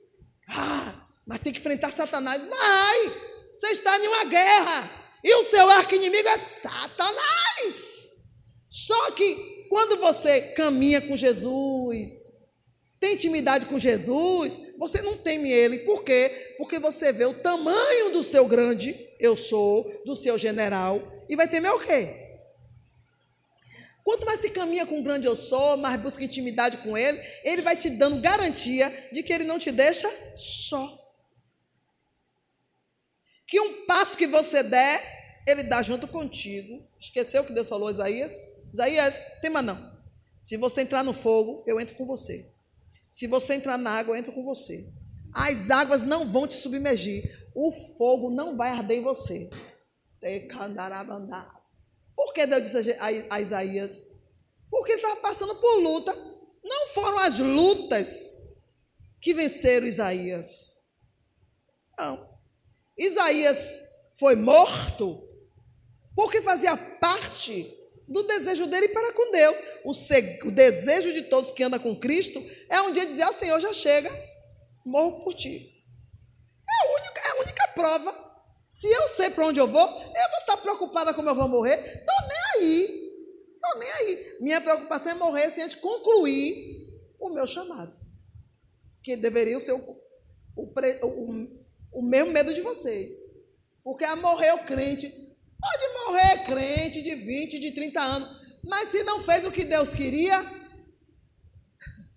Ah, 0.48 1.08
mas 1.26 1.40
tem 1.40 1.52
que 1.52 1.60
enfrentar 1.60 1.92
Satanás. 1.92 2.46
Vai! 2.46 3.32
Você 3.56 3.68
está 3.68 3.98
em 3.98 4.08
uma 4.08 4.26
guerra 4.26 4.90
e 5.24 5.36
o 5.36 5.44
seu 5.44 5.70
arco-inimigo 5.70 6.28
é 6.28 6.38
Satanás. 6.40 8.20
Só 8.70 9.12
que 9.12 9.68
quando 9.70 10.00
você 10.00 10.54
caminha 10.54 11.02
com 11.02 11.16
Jesus, 11.16 12.24
tem 13.02 13.16
intimidade 13.16 13.66
com 13.66 13.80
Jesus, 13.80 14.62
você 14.78 15.02
não 15.02 15.18
teme 15.18 15.52
ele. 15.52 15.80
Por 15.80 16.04
quê? 16.04 16.54
Porque 16.60 16.78
você 16.78 17.12
vê 17.12 17.26
o 17.26 17.34
tamanho 17.34 18.12
do 18.12 18.22
seu 18.24 18.48
grande 18.48 18.96
eu 19.20 19.36
sou, 19.36 20.04
do 20.06 20.16
seu 20.16 20.38
general, 20.38 21.02
e 21.28 21.36
vai 21.36 21.48
temer 21.48 21.72
o 21.72 21.80
quê? 21.80 22.16
Quanto 24.04 24.24
mais 24.24 24.40
se 24.40 24.52
caminha 24.52 24.86
com 24.86 25.00
o 25.00 25.04
grande 25.04 25.26
eu 25.26 25.36
sou, 25.36 25.78
mais 25.78 26.00
busca 26.00 26.24
intimidade 26.24 26.78
com 26.78 26.96
ele, 26.96 27.20
ele 27.44 27.64
vai 27.64 27.76
te 27.76 27.90
dando 27.90 28.22
garantia 28.22 28.88
de 29.12 29.24
que 29.24 29.34
ele 29.34 29.46
não 29.46 29.58
te 29.58 29.72
deixa 29.72 30.08
só. 30.38 30.96
Que 33.48 33.60
um 33.60 33.88
passo 33.88 34.16
que 34.16 34.28
você 34.28 34.62
der, 34.62 35.02
ele 35.48 35.64
dá 35.64 35.82
junto 35.82 36.08
contigo. 36.08 36.88
Esqueceu 37.00 37.42
o 37.42 37.46
que 37.46 37.54
Deus 37.54 37.68
falou, 37.68 37.90
Isaías? 37.90 38.32
Isaías, 38.72 39.26
tema 39.42 39.60
não. 39.64 40.00
Se 40.44 40.56
você 40.56 40.82
entrar 40.82 41.04
no 41.04 41.14
fogo, 41.14 41.64
eu 41.66 41.80
entro 41.80 41.96
com 41.96 42.06
você. 42.06 42.52
Se 43.12 43.28
você 43.28 43.56
entrar 43.56 43.78
na 43.78 43.92
água, 43.92 44.16
eu 44.16 44.20
entro 44.20 44.32
com 44.32 44.44
você. 44.44 44.90
As 45.34 45.70
águas 45.70 46.04
não 46.04 46.26
vão 46.26 46.48
te 46.48 46.54
submergir. 46.54 47.50
O 47.54 47.72
fogo 47.98 48.30
não 48.30 48.56
vai 48.56 48.70
arder 48.70 48.98
em 48.98 49.04
você. 49.04 49.50
Por 52.16 52.34
que 52.34 52.46
Deus 52.46 52.64
disse 52.64 52.98
a 53.30 53.42
Isaías? 53.42 54.04
Porque 54.70 54.94
ele 54.94 55.02
estava 55.02 55.20
passando 55.20 55.56
por 55.56 55.76
luta. 55.78 56.14
Não 56.64 56.88
foram 56.90 57.18
as 57.20 57.40
lutas 57.40 58.42
que 59.20 59.34
venceram 59.34 59.88
Isaías. 59.88 60.78
Não. 61.98 62.30
Isaías 62.98 63.82
foi 64.18 64.36
morto 64.36 65.28
porque 66.16 66.42
fazia 66.42 66.78
parte 66.78 67.81
do 68.12 68.24
desejo 68.24 68.68
dele 68.68 68.90
para 68.90 69.14
com 69.14 69.32
Deus. 69.32 69.60
O, 69.86 69.92
o, 70.48 70.52
desejo 70.52 71.14
de 71.14 71.24
todos 71.24 71.52
que 71.52 71.64
andam 71.64 71.80
com 71.80 71.96
Cristo 71.96 72.44
é 72.70 72.82
um 72.82 72.92
dia 72.92 73.06
dizer: 73.06 73.24
ao 73.24 73.34
Senhor, 73.34 73.60
já 73.60 73.72
chega, 73.72 74.12
morro 74.86 75.24
por 75.24 75.34
ti. 75.34 75.84
É 76.70 76.88
a 76.88 76.92
única, 76.92 77.22
é 77.22 77.32
a 77.32 77.42
única 77.42 77.68
prova. 77.70 78.32
Se 78.68 78.88
eu 78.88 79.08
sei 79.10 79.30
para 79.30 79.46
onde 79.46 79.60
eu 79.60 79.68
vou, 79.68 79.82
eu 79.82 80.30
vou 80.30 80.40
estar 80.40 80.58
preocupada 80.58 81.14
como 81.14 81.30
eu 81.30 81.36
vou 81.36 81.48
morrer. 81.48 81.76
Estou 81.76 82.28
nem 82.28 82.40
aí. 82.56 83.02
Estou 83.56 83.80
nem 83.80 83.92
aí. 83.92 84.38
Minha 84.40 84.62
preocupação 84.62 85.12
é 85.12 85.16
morrer 85.16 85.50
sem 85.50 85.64
antes 85.64 85.76
concluir 85.76 86.56
o 87.20 87.30
meu 87.30 87.48
chamado. 87.48 87.98
Que 89.04 89.16
deveria 89.16 89.60
ser 89.60 89.74
o, 89.74 89.80
o, 90.56 90.74
o, 91.04 92.00
o 92.00 92.02
mesmo 92.02 92.32
medo 92.32 92.54
de 92.54 92.62
vocês. 92.62 93.14
Porque 93.84 94.06
a 94.06 94.16
morrer 94.16 94.54
o 94.54 94.66
crente 94.66 95.31
Pode 95.62 95.94
morrer 95.94 96.44
crente 96.44 97.04
de 97.04 97.14
20, 97.14 97.60
de 97.60 97.72
30 97.72 98.02
anos, 98.02 98.60
mas 98.64 98.90
se 98.90 99.04
não 99.04 99.20
fez 99.20 99.46
o 99.46 99.52
que 99.52 99.64
Deus 99.64 99.94
queria, 99.94 100.44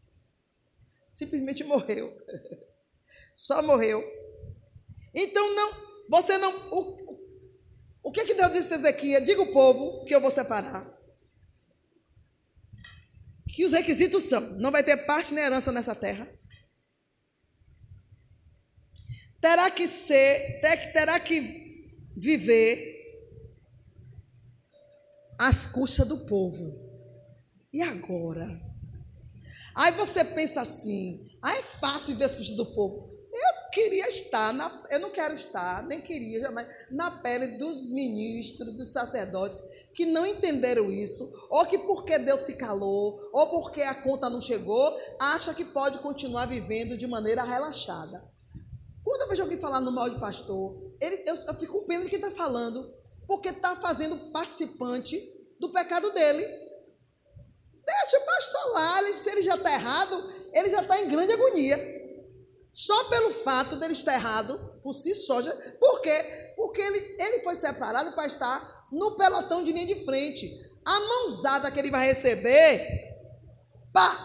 simplesmente 1.12 1.62
morreu. 1.62 2.16
Só 3.36 3.62
morreu. 3.62 4.02
Então 5.14 5.54
não, 5.54 5.70
você 6.08 6.38
não. 6.38 6.72
O, 6.72 6.96
o 8.04 8.10
que, 8.10 8.24
que 8.24 8.34
Deus 8.34 8.52
disse 8.52 8.72
a 8.72 8.76
Ezequiel? 8.76 9.22
Diga 9.22 9.42
o 9.42 9.52
povo 9.52 10.04
que 10.04 10.14
eu 10.14 10.20
vou 10.20 10.30
separar. 10.30 10.90
Que 13.48 13.66
os 13.66 13.72
requisitos 13.72 14.22
são: 14.22 14.40
não 14.58 14.70
vai 14.70 14.82
ter 14.82 14.96
parte 15.04 15.34
nem 15.34 15.44
herança 15.44 15.70
nessa 15.70 15.94
terra. 15.94 16.26
Terá 19.40 19.70
que 19.70 19.86
ser, 19.86 20.60
terá 20.92 21.20
que 21.20 22.10
viver 22.16 22.93
às 25.38 25.66
custas 25.66 26.06
do 26.06 26.18
povo. 26.26 26.78
E 27.72 27.82
agora? 27.82 28.60
Aí 29.74 29.92
você 29.92 30.24
pensa 30.24 30.60
assim, 30.60 31.26
ah, 31.42 31.56
é 31.56 31.62
fácil 31.62 32.16
ver 32.16 32.24
as 32.24 32.36
custas 32.36 32.56
do 32.56 32.66
povo. 32.66 33.12
Eu 33.32 33.70
queria 33.72 34.08
estar, 34.08 34.54
na, 34.54 34.84
eu 34.90 35.00
não 35.00 35.10
quero 35.10 35.34
estar, 35.34 35.82
nem 35.82 36.00
queria 36.00 36.40
jamais, 36.40 36.68
na 36.88 37.10
pele 37.10 37.58
dos 37.58 37.88
ministros, 37.88 38.72
dos 38.76 38.92
sacerdotes, 38.92 39.60
que 39.92 40.06
não 40.06 40.24
entenderam 40.24 40.88
isso, 40.92 41.28
ou 41.50 41.66
que 41.66 41.76
porque 41.78 42.16
Deus 42.16 42.42
se 42.42 42.54
calou, 42.54 43.18
ou 43.32 43.48
porque 43.48 43.82
a 43.82 44.02
conta 44.04 44.30
não 44.30 44.40
chegou, 44.40 44.96
acha 45.20 45.52
que 45.52 45.64
pode 45.64 45.98
continuar 45.98 46.46
vivendo 46.46 46.96
de 46.96 47.08
maneira 47.08 47.42
relaxada. 47.42 48.22
Quando 49.02 49.22
eu 49.22 49.28
vejo 49.28 49.42
alguém 49.42 49.58
falar 49.58 49.80
no 49.80 49.90
mal 49.90 50.08
de 50.08 50.20
pastor, 50.20 50.94
ele, 51.00 51.28
eu, 51.28 51.34
eu 51.34 51.54
fico 51.54 51.80
com 51.80 51.86
pena 51.86 52.04
de 52.04 52.10
quem 52.10 52.20
está 52.20 52.30
falando, 52.30 52.88
porque 53.26 53.48
está 53.48 53.76
fazendo 53.76 54.32
participante 54.32 55.20
do 55.58 55.70
pecado 55.70 56.10
dele. 56.10 56.44
Deixa 57.84 58.18
o 58.18 58.26
pastor 58.26 58.72
lá, 58.72 59.02
se 59.14 59.30
ele 59.30 59.42
já 59.42 59.54
está 59.54 59.72
errado, 59.72 60.32
ele 60.52 60.70
já 60.70 60.80
está 60.80 61.00
em 61.00 61.08
grande 61.08 61.32
agonia. 61.32 61.78
Só 62.72 63.04
pelo 63.04 63.32
fato 63.32 63.76
dele 63.76 63.92
estar 63.92 64.14
errado, 64.14 64.58
por 64.82 64.94
si 64.94 65.14
só. 65.14 65.40
Já, 65.40 65.54
por 65.78 66.00
quê? 66.00 66.52
Porque 66.56 66.80
ele, 66.80 66.98
ele 67.20 67.40
foi 67.40 67.54
separado 67.54 68.12
para 68.12 68.26
estar 68.26 68.86
no 68.90 69.16
pelotão 69.16 69.62
de 69.62 69.72
linha 69.72 69.86
de 69.86 70.04
frente. 70.04 70.50
A 70.84 71.00
mãozada 71.00 71.70
que 71.70 71.78
ele 71.78 71.90
vai 71.90 72.04
receber, 72.04 72.84
pá, 73.92 74.16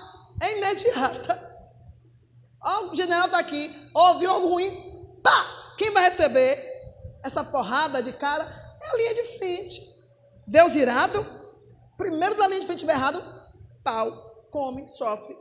é 0.42 0.58
imediata. 0.58 1.48
Ó, 2.62 2.92
o 2.92 2.96
general 2.96 3.28
está 3.28 3.40
aqui, 3.40 3.72
ouviu 3.94 4.30
algo 4.30 4.50
ruim, 4.50 5.20
pá, 5.24 5.76
quem 5.78 5.92
vai 5.92 6.04
receber 6.04 6.68
essa 7.24 7.44
porrada 7.44 8.02
de 8.02 8.12
cara 8.14 8.46
linha 8.96 9.16
de 9.16 9.24
frente. 9.38 9.82
Deus 10.48 10.76
irado, 10.76 11.26
primeiro 11.98 12.36
da 12.36 12.48
linha 12.48 12.62
de 12.62 12.68
frente 12.68 12.86
errado, 12.86 13.22
pau, 13.84 14.48
come, 14.52 14.88
sofre. 14.90 15.38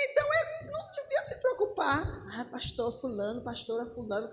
Então 0.00 0.24
ele 0.24 0.70
não 0.70 0.90
devia 0.90 1.24
se 1.24 1.36
preocupar. 1.36 2.24
Ah, 2.36 2.44
pastor 2.44 2.92
fulano, 3.00 3.42
pastora 3.42 3.86
fulano. 3.86 4.30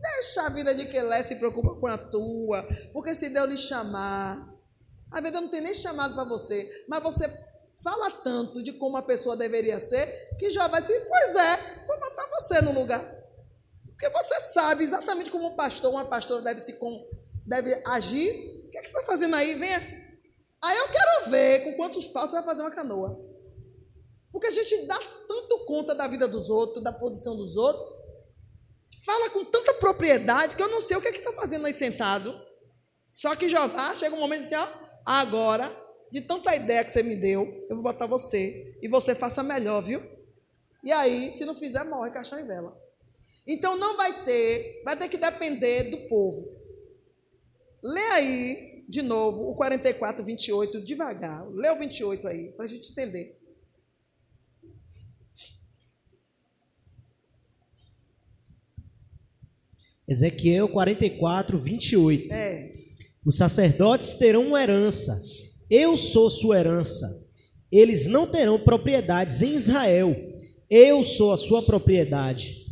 Deixa 0.00 0.42
a 0.42 0.48
vida 0.48 0.74
de 0.74 0.86
quem 0.86 1.02
lê 1.02 1.24
se 1.24 1.36
preocupa 1.36 1.74
com 1.74 1.86
a 1.86 1.98
tua. 1.98 2.64
Porque 2.92 3.14
se 3.14 3.28
Deus 3.28 3.50
lhe 3.50 3.58
chamar, 3.58 4.48
a 5.10 5.20
vida 5.20 5.40
não 5.40 5.48
tem 5.48 5.60
nem 5.60 5.74
chamado 5.74 6.14
para 6.14 6.24
você, 6.24 6.84
mas 6.88 7.02
você 7.02 7.28
fala 7.82 8.10
tanto 8.22 8.62
de 8.62 8.72
como 8.74 8.96
a 8.96 9.02
pessoa 9.02 9.36
deveria 9.36 9.80
ser, 9.80 10.06
que 10.38 10.50
já 10.50 10.68
vai 10.68 10.82
ser, 10.82 11.00
pois 11.00 11.34
é, 11.34 11.86
vou 11.86 11.98
botar 11.98 12.26
você 12.26 12.60
no 12.60 12.72
lugar. 12.72 13.02
Porque 13.86 14.08
você 14.10 14.40
sabe 14.52 14.84
exatamente 14.84 15.30
como 15.30 15.48
um 15.48 15.56
pastor, 15.56 15.90
uma 15.90 16.04
pastora 16.04 16.40
deve 16.40 16.60
se 16.60 16.74
deve 17.50 17.82
agir. 17.84 18.30
O 18.66 18.70
que, 18.70 18.78
é 18.78 18.80
que 18.80 18.88
você 18.88 18.98
está 18.98 19.02
fazendo 19.02 19.34
aí? 19.34 19.56
Venha. 19.56 19.78
Aí 20.62 20.78
eu 20.78 20.88
quero 20.88 21.30
ver 21.30 21.64
com 21.64 21.76
quantos 21.76 22.06
passos 22.06 22.30
você 22.30 22.36
vai 22.36 22.44
fazer 22.44 22.62
uma 22.62 22.70
canoa. 22.70 23.18
Porque 24.30 24.46
a 24.46 24.50
gente 24.50 24.86
dá 24.86 24.98
tanto 25.26 25.64
conta 25.66 25.94
da 25.94 26.06
vida 26.06 26.28
dos 26.28 26.48
outros, 26.48 26.82
da 26.82 26.92
posição 26.92 27.36
dos 27.36 27.56
outros, 27.56 27.84
fala 29.04 29.28
com 29.30 29.44
tanta 29.44 29.74
propriedade 29.74 30.54
que 30.54 30.62
eu 30.62 30.68
não 30.68 30.80
sei 30.80 30.96
o 30.96 31.00
que 31.00 31.08
é 31.08 31.10
está 31.10 31.32
fazendo 31.32 31.66
aí 31.66 31.72
sentado. 31.72 32.40
Só 33.12 33.34
que 33.34 33.48
Jeová 33.48 33.94
chega 33.96 34.14
um 34.14 34.20
momento 34.20 34.44
assim, 34.44 34.54
ó, 34.54 34.68
agora 35.04 35.70
de 36.12 36.20
tanta 36.20 36.54
ideia 36.54 36.84
que 36.84 36.92
você 36.92 37.02
me 37.02 37.16
deu, 37.16 37.66
eu 37.68 37.76
vou 37.76 37.82
botar 37.82 38.06
você. 38.06 38.78
E 38.80 38.88
você 38.88 39.14
faça 39.14 39.42
melhor, 39.42 39.82
viu? 39.82 40.00
E 40.84 40.92
aí, 40.92 41.32
se 41.32 41.44
não 41.44 41.54
fizer, 41.54 41.84
morre 41.84 42.10
caixão 42.10 42.38
em 42.38 42.46
vela. 42.46 42.76
Então 43.46 43.76
não 43.76 43.96
vai 43.96 44.24
ter, 44.24 44.82
vai 44.84 44.96
ter 44.96 45.08
que 45.08 45.16
depender 45.16 45.84
do 45.84 46.08
povo. 46.08 46.59
Lê 47.82 48.06
aí, 48.12 48.84
de 48.88 49.02
novo, 49.02 49.50
o 49.50 49.54
44, 49.54 50.24
28, 50.24 50.84
devagar. 50.84 51.48
Lê 51.50 51.70
o 51.70 51.76
28 51.76 52.28
aí, 52.28 52.52
para 52.52 52.64
a 52.64 52.68
gente 52.68 52.90
entender. 52.90 53.38
Ezequiel 60.06 60.68
44, 60.68 61.56
28. 61.56 62.32
É. 62.32 62.72
Os 63.24 63.36
sacerdotes 63.36 64.14
terão 64.16 64.48
uma 64.48 64.60
herança 64.60 65.20
eu 65.70 65.96
sou 65.96 66.28
sua 66.28 66.58
herança. 66.58 67.06
Eles 67.70 68.08
não 68.08 68.26
terão 68.26 68.58
propriedades 68.58 69.40
em 69.40 69.54
Israel. 69.54 70.16
Eu 70.68 71.04
sou 71.04 71.32
a 71.32 71.36
sua 71.36 71.62
propriedade. 71.62 72.66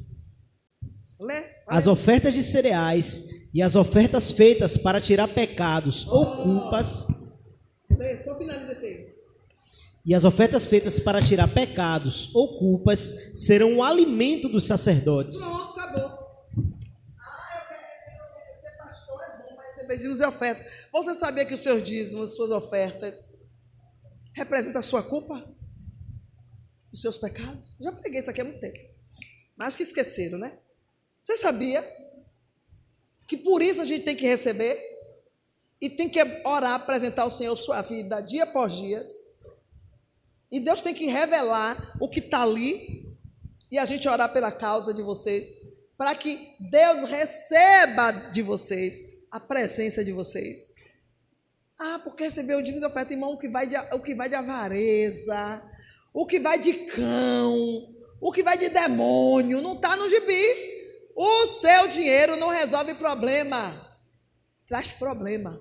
As 1.67 1.87
ofertas 1.87 2.35
de 2.35 2.43
cereais 2.43 3.28
e 3.53 3.63
as 3.63 3.77
ofertas 3.77 4.31
feitas 4.31 4.77
para 4.77 5.01
tirar 5.01 5.29
pecados 5.29 6.07
ou 6.07 6.27
culpas. 6.43 7.07
Só 8.25 8.37
finaliza 8.37 8.87
aí. 8.87 9.19
E 10.05 10.15
as 10.15 10.25
ofertas 10.25 10.67
feitas 10.67 10.99
para 11.01 11.21
tirar 11.21 11.49
pecados 11.49 12.35
ou 12.35 12.59
culpas 12.59 13.33
serão 13.35 13.77
o 13.77 13.83
alimento 13.83 14.49
dos 14.49 14.65
sacerdotes. 14.65 15.39
Pronto, 15.39 15.79
acabou. 15.79 16.05
Ah, 17.19 17.61
eu 17.61 17.69
quero, 17.69 18.63
ser 18.63 18.79
pastor 18.79 19.21
é 19.23 19.43
bom, 19.43 19.57
mas 19.57 19.75
receber 19.75 19.97
dízimos 19.97 20.21
e 20.21 20.25
ofertas. 20.25 20.67
Você 20.93 21.15
sabia 21.15 21.45
que 21.45 21.55
os 21.55 21.61
seus 21.61 21.83
dízimos, 21.85 22.35
suas 22.35 22.51
ofertas, 22.51 23.27
representam 24.33 24.81
a 24.81 24.83
sua 24.83 25.03
culpa? 25.03 25.45
Os 26.93 27.01
seus 27.03 27.19
pecados? 27.19 27.67
Já 27.81 27.93
preguei 27.93 28.21
isso 28.21 28.31
aqui 28.31 28.41
há 28.41 28.45
muito 28.45 28.61
tempo. 28.61 28.79
Mas 29.57 29.77
que 29.77 29.83
esqueceram, 29.83 30.39
né? 30.39 30.59
Você 31.23 31.37
sabia 31.37 31.85
que 33.29 33.37
por 33.37 33.63
isso 33.63 33.83
a 33.83 33.85
gente 33.85 34.05
tem 34.05 34.17
que 34.17 34.27
receber 34.27 34.83
e 35.79 35.91
tem 35.91 36.09
que 36.09 36.19
orar, 36.45 36.73
apresentar 36.73 37.23
ao 37.23 37.31
Senhor 37.31 37.55
sua 37.57 37.83
vida 37.83 38.23
dia 38.23 38.45
após 38.45 38.73
dia. 38.73 39.05
E 40.51 40.59
Deus 40.59 40.81
tem 40.81 40.95
que 40.95 41.07
revelar 41.07 41.97
o 42.01 42.09
que 42.09 42.21
está 42.21 42.43
ali 42.43 43.19
e 43.71 43.79
a 43.79 43.85
gente 43.85 44.09
orar 44.09 44.33
pela 44.33 44.51
causa 44.51 44.95
de 44.95 45.03
vocês, 45.03 45.55
para 45.97 46.15
que 46.15 46.39
Deus 46.71 47.03
receba 47.03 48.13
de 48.13 48.41
vocês 48.41 48.99
a 49.31 49.39
presença 49.39 50.03
de 50.03 50.11
vocês. 50.11 50.73
Ah, 51.79 52.01
porque 52.03 52.25
recebeu 52.25 52.59
o 52.59 52.63
dízimo 52.63 52.81
de 52.81 52.87
oferta, 52.87 53.13
irmão, 53.13 53.35
o 53.35 53.39
que 53.39 53.47
vai 53.47 53.67
de, 53.67 53.77
o 53.77 54.01
que 54.01 54.15
vai 54.15 54.31
de 54.31 54.35
avareza, 54.37 55.63
o 56.15 56.25
que 56.27 56.41
vai 56.41 56.59
de 56.59 56.73
cão, 56.87 57.95
o 58.21 58.33
que 58.33 58.43
vai 58.43 58.57
de 58.57 58.71
demônio, 58.71 59.61
não 59.61 59.75
está 59.75 59.95
no 59.97 60.09
gibi. 60.09 60.78
O 61.21 61.49
seu 61.49 61.89
dinheiro 61.89 62.37
não 62.37 62.49
resolve 62.49 62.95
problema, 62.95 63.99
traz 64.69 64.93
problema. 64.93 65.61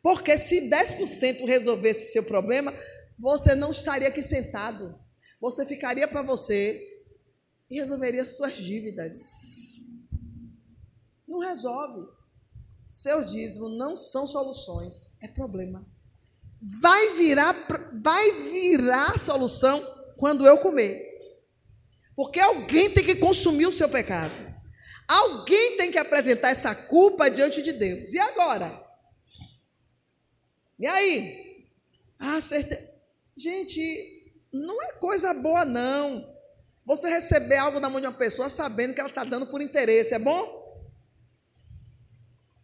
Porque 0.00 0.38
se 0.38 0.70
10% 0.70 1.44
resolvesse 1.44 2.12
seu 2.12 2.22
problema, 2.22 2.72
você 3.18 3.56
não 3.56 3.72
estaria 3.72 4.06
aqui 4.06 4.22
sentado. 4.22 4.96
Você 5.40 5.66
ficaria 5.66 6.06
para 6.06 6.22
você 6.22 6.80
e 7.68 7.80
resolveria 7.80 8.24
suas 8.24 8.54
dívidas. 8.54 9.16
Não 11.26 11.40
resolve. 11.40 12.06
Seus 12.88 13.32
dízimos 13.32 13.76
não 13.76 13.96
são 13.96 14.24
soluções, 14.24 15.14
é 15.20 15.26
problema. 15.26 15.84
Vai 16.80 17.14
virar, 17.14 17.56
vai 18.00 18.30
virar 18.52 19.18
solução 19.18 19.84
quando 20.16 20.46
eu 20.46 20.58
comer. 20.58 21.07
Porque 22.18 22.40
alguém 22.40 22.90
tem 22.92 23.04
que 23.04 23.14
consumir 23.14 23.68
o 23.68 23.72
seu 23.72 23.88
pecado. 23.88 24.34
Alguém 25.06 25.76
tem 25.76 25.92
que 25.92 25.98
apresentar 25.98 26.50
essa 26.50 26.74
culpa 26.74 27.30
diante 27.30 27.62
de 27.62 27.72
Deus. 27.72 28.12
E 28.12 28.18
agora? 28.18 28.84
E 30.80 30.84
aí? 30.84 31.64
Ah, 32.18 32.40
certeza. 32.40 32.82
Gente, 33.36 34.34
não 34.52 34.82
é 34.82 34.94
coisa 34.94 35.32
boa, 35.32 35.64
não. 35.64 36.28
Você 36.84 37.08
receber 37.08 37.58
algo 37.58 37.78
na 37.78 37.88
mão 37.88 38.00
de 38.00 38.08
uma 38.08 38.12
pessoa 38.18 38.50
sabendo 38.50 38.94
que 38.94 38.98
ela 39.00 39.10
está 39.10 39.22
dando 39.22 39.46
por 39.46 39.62
interesse, 39.62 40.12
é 40.12 40.18
bom? 40.18 40.90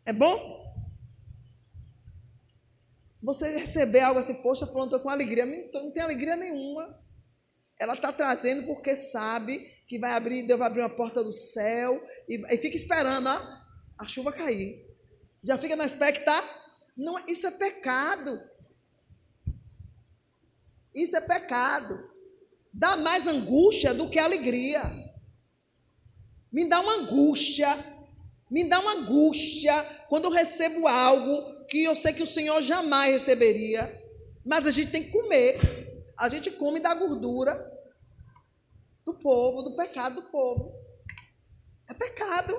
É 0.05 0.13
bom? 0.13 0.65
Você 3.23 3.57
receber 3.57 4.01
algo 4.01 4.19
assim, 4.19 4.35
poxa, 4.35 4.67
falando, 4.67 4.87
estou 4.87 4.99
com 4.99 5.11
alegria. 5.11 5.47
Não 5.47 5.93
tem 5.93 6.03
alegria 6.03 6.35
nenhuma. 6.35 7.04
Ela 7.79 7.95
está 7.95 8.13
trazendo 8.13 8.65
porque 8.67 8.95
sabe 8.95 9.59
que 9.87 9.99
vai 9.99 10.13
abrir, 10.13 10.43
Deus 10.43 10.59
vai 10.59 10.69
abrir 10.69 10.83
uma 10.83 10.91
porta 10.91 11.23
do 11.23 11.33
céu 11.33 12.03
e, 12.29 12.37
e 12.53 12.59
fica 12.59 12.77
esperando 12.77 13.29
ó, 13.29 13.39
a 13.99 14.07
chuva 14.07 14.33
cair. 14.33 14.85
Já 15.43 15.59
fica 15.59 15.77
na 15.77 15.85
expectativa. 15.85 16.65
Não, 16.97 17.19
isso 17.27 17.47
é 17.47 17.51
pecado. 17.51 18.41
Isso 20.95 21.17
é 21.17 21.21
pecado. 21.21 22.11
Dá 22.73 22.97
mais 22.97 23.27
angústia 23.27 23.93
do 23.93 24.09
que 24.09 24.19
alegria. 24.19 24.83
Me 26.53 26.69
dá 26.69 26.81
uma 26.81 26.95
angústia 26.95 27.77
me 28.55 28.63
dá 28.63 28.79
uma 28.79 28.93
angústia 28.93 29.83
quando 30.09 30.27
eu 30.27 30.31
recebo 30.31 30.87
algo 30.87 31.67
que 31.67 31.83
eu 31.83 31.97
sei 31.97 32.13
que 32.13 32.23
o 32.23 32.27
Senhor 32.27 32.63
jamais 32.63 33.11
receberia. 33.11 34.01
Mas 34.45 34.65
a 34.65 34.71
gente 34.71 34.93
tem 34.93 35.03
que 35.03 35.11
comer. 35.11 35.59
A 36.19 36.29
gente 36.29 36.51
come 36.53 36.81
da 36.81 36.95
gordura 36.95 37.55
do 39.05 39.15
povo, 39.15 39.63
do 39.63 39.77
pecado 39.77 40.23
do 40.23 40.31
povo. 40.31 40.73
É 41.89 41.95
pecado. 41.95 42.55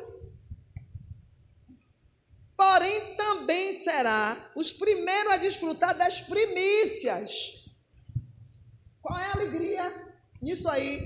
Porém, 2.56 3.15
também 3.15 3.74
será 3.74 4.52
os 4.56 4.72
primeiros 4.72 5.34
a 5.34 5.38
desfrutar 5.38 5.98
das 5.98 6.22
primícias. 6.22 7.65
Qual 9.02 9.20
é 9.20 9.26
a 9.26 9.34
alegria 9.34 10.15
nisso 10.41 10.68
aí? 10.70 11.02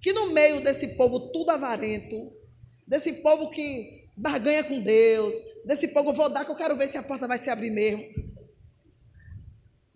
Que 0.00 0.12
no 0.12 0.30
meio 0.30 0.62
desse 0.62 0.88
povo 0.96 1.30
tudo 1.32 1.50
avarento, 1.50 2.32
desse 2.86 3.12
povo 3.14 3.50
que 3.50 4.10
barganha 4.16 4.64
com 4.64 4.80
Deus, 4.80 5.34
desse 5.64 5.88
povo, 5.88 6.12
vou 6.12 6.28
dar 6.28 6.44
que 6.44 6.50
eu 6.50 6.56
quero 6.56 6.76
ver 6.76 6.88
se 6.88 6.98
a 6.98 7.02
porta 7.02 7.26
vai 7.26 7.38
se 7.38 7.48
abrir 7.48 7.70
mesmo. 7.70 8.29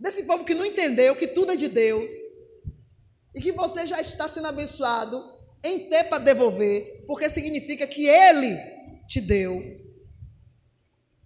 Desse 0.04 0.24
povo 0.24 0.44
que 0.44 0.54
não 0.54 0.66
entendeu 0.66 1.16
que 1.16 1.26
tudo 1.26 1.52
é 1.52 1.56
de 1.56 1.68
Deus 1.68 2.10
e 3.34 3.40
que 3.40 3.52
você 3.52 3.86
já 3.86 4.00
está 4.00 4.28
sendo 4.28 4.48
abençoado 4.48 5.20
em 5.64 5.88
ter 5.88 6.04
para 6.04 6.22
devolver, 6.22 7.04
porque 7.06 7.28
significa 7.30 7.86
que 7.86 8.06
Ele 8.06 8.54
te 9.08 9.20
deu. 9.20 9.54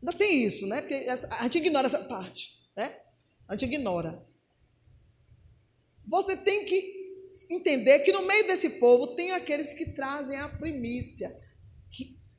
Ainda 0.01 0.13
tem 0.17 0.45
isso, 0.45 0.67
né? 0.67 0.81
Porque 0.81 0.95
a 0.95 1.43
gente 1.43 1.59
ignora 1.59 1.89
essa 1.89 2.05
parte, 2.05 2.51
né? 2.77 2.97
A 3.49 3.55
gente 3.55 3.75
ignora. 3.75 4.25
Você 6.07 6.37
tem 6.37 6.65
que 6.65 7.27
entender 7.51 7.99
que 7.99 8.13
no 8.13 8.23
meio 8.23 8.47
desse 8.47 8.71
povo 8.71 9.09
tem 9.09 9.33
aqueles 9.33 9.75
que 9.75 9.93
trazem 9.93 10.39
a 10.39 10.49
primícia 10.49 11.37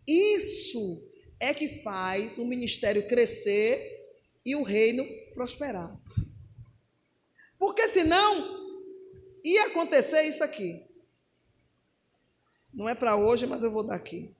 isso 0.09 1.07
é 1.39 1.53
que 1.53 1.67
faz 1.67 2.39
o 2.39 2.45
ministério 2.45 3.07
crescer 3.07 3.79
e 4.43 4.55
o 4.55 4.63
reino 4.63 5.05
prosperar. 5.35 5.98
Porque 7.59 7.89
senão 7.89 8.57
ia 9.43 9.67
acontecer 9.67 10.23
isso 10.23 10.41
aqui. 10.41 10.87
Não 12.73 12.87
é 12.87 12.95
para 12.95 13.17
hoje, 13.17 13.45
mas 13.45 13.61
eu 13.61 13.69
vou 13.69 13.83
dar 13.83 13.95
aqui. 13.95 14.31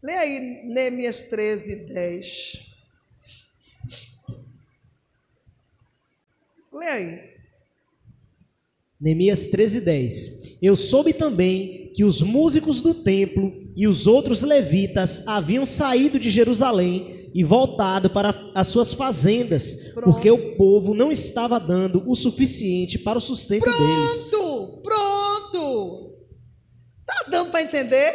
Lê 0.00 0.12
aí 0.12 0.66
Neemias 0.66 1.22
13, 1.22 1.86
10. 1.86 2.52
Lê 6.72 6.86
aí. 6.86 7.34
Neemias 9.00 9.46
13, 9.46 9.80
10. 9.80 10.58
Eu 10.62 10.76
soube 10.76 11.12
também 11.12 11.92
que 11.94 12.04
os 12.04 12.22
músicos 12.22 12.80
do 12.80 13.02
templo 13.02 13.66
e 13.74 13.88
os 13.88 14.06
outros 14.06 14.42
levitas 14.42 15.26
haviam 15.26 15.66
saído 15.66 16.18
de 16.18 16.30
Jerusalém 16.30 17.23
e 17.34 17.42
voltado 17.42 18.08
para 18.08 18.32
as 18.54 18.68
suas 18.68 18.92
fazendas, 18.92 19.74
Pronto. 19.92 20.12
porque 20.12 20.30
o 20.30 20.56
povo 20.56 20.94
não 20.94 21.10
estava 21.10 21.58
dando 21.58 22.08
o 22.08 22.14
suficiente 22.14 22.96
para 22.96 23.18
o 23.18 23.20
sustento 23.20 23.64
deles. 23.64 24.28
Pronto, 24.30 24.82
pronto. 24.82 26.16
Tá 27.04 27.26
dando 27.28 27.50
para 27.50 27.62
entender? 27.62 28.14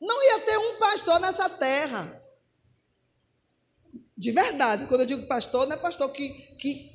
Não 0.00 0.20
ia 0.20 0.40
ter 0.40 0.58
um 0.58 0.78
pastor 0.80 1.20
nessa 1.20 1.48
terra. 1.48 2.20
De 4.18 4.32
verdade, 4.32 4.86
quando 4.86 5.02
eu 5.02 5.06
digo 5.06 5.28
pastor, 5.28 5.68
não 5.68 5.74
é 5.74 5.78
pastor 5.78 6.10
que, 6.10 6.28
que 6.58 6.90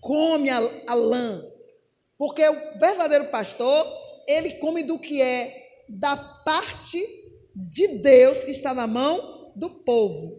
come 0.00 0.48
a, 0.48 0.58
a 0.86 0.94
lã. 0.94 1.42
Porque 2.16 2.48
o 2.48 2.78
verdadeiro 2.78 3.32
pastor, 3.32 3.84
ele 4.28 4.52
come 4.52 4.84
do 4.84 4.96
que 4.96 5.20
é 5.20 5.52
da 5.88 6.16
parte 6.16 7.04
de 7.52 7.88
Deus 7.98 8.44
que 8.44 8.52
está 8.52 8.72
na 8.72 8.86
mão 8.86 9.35
do 9.56 9.70
povo. 9.70 10.38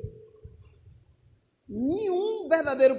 Nenhum 1.67 2.47
verdadeiro 2.47 2.95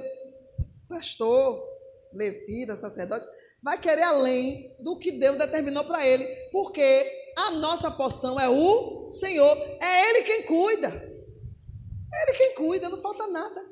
pastor, 0.89 1.65
levita, 2.13 2.77
sacerdote, 2.77 3.27
vai 3.63 3.81
querer 3.81 4.03
além 4.03 4.77
do 4.83 4.99
que 4.99 5.13
Deus 5.13 5.39
determinou 5.39 5.85
para 5.85 6.07
ele, 6.07 6.25
porque 6.51 7.07
a 7.37 7.53
nossa 7.53 7.91
porção 7.91 8.39
é 8.39 8.49
o 8.49 9.11
Senhor, 9.11 9.57
é 9.81 10.11
Ele 10.11 10.23
quem 10.25 10.47
cuida. 10.47 10.89
É 10.89 12.23
Ele 12.23 12.37
quem 12.37 12.55
cuida, 12.55 12.89
não 12.89 13.01
falta 13.01 13.27
nada. 13.29 13.65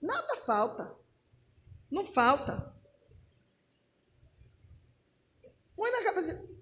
Nada 0.00 0.36
falta. 0.38 0.96
Não 1.90 2.04
falta. 2.04 2.74
Põe 5.76 5.90
na 5.90 6.02
cabeça, 6.02 6.58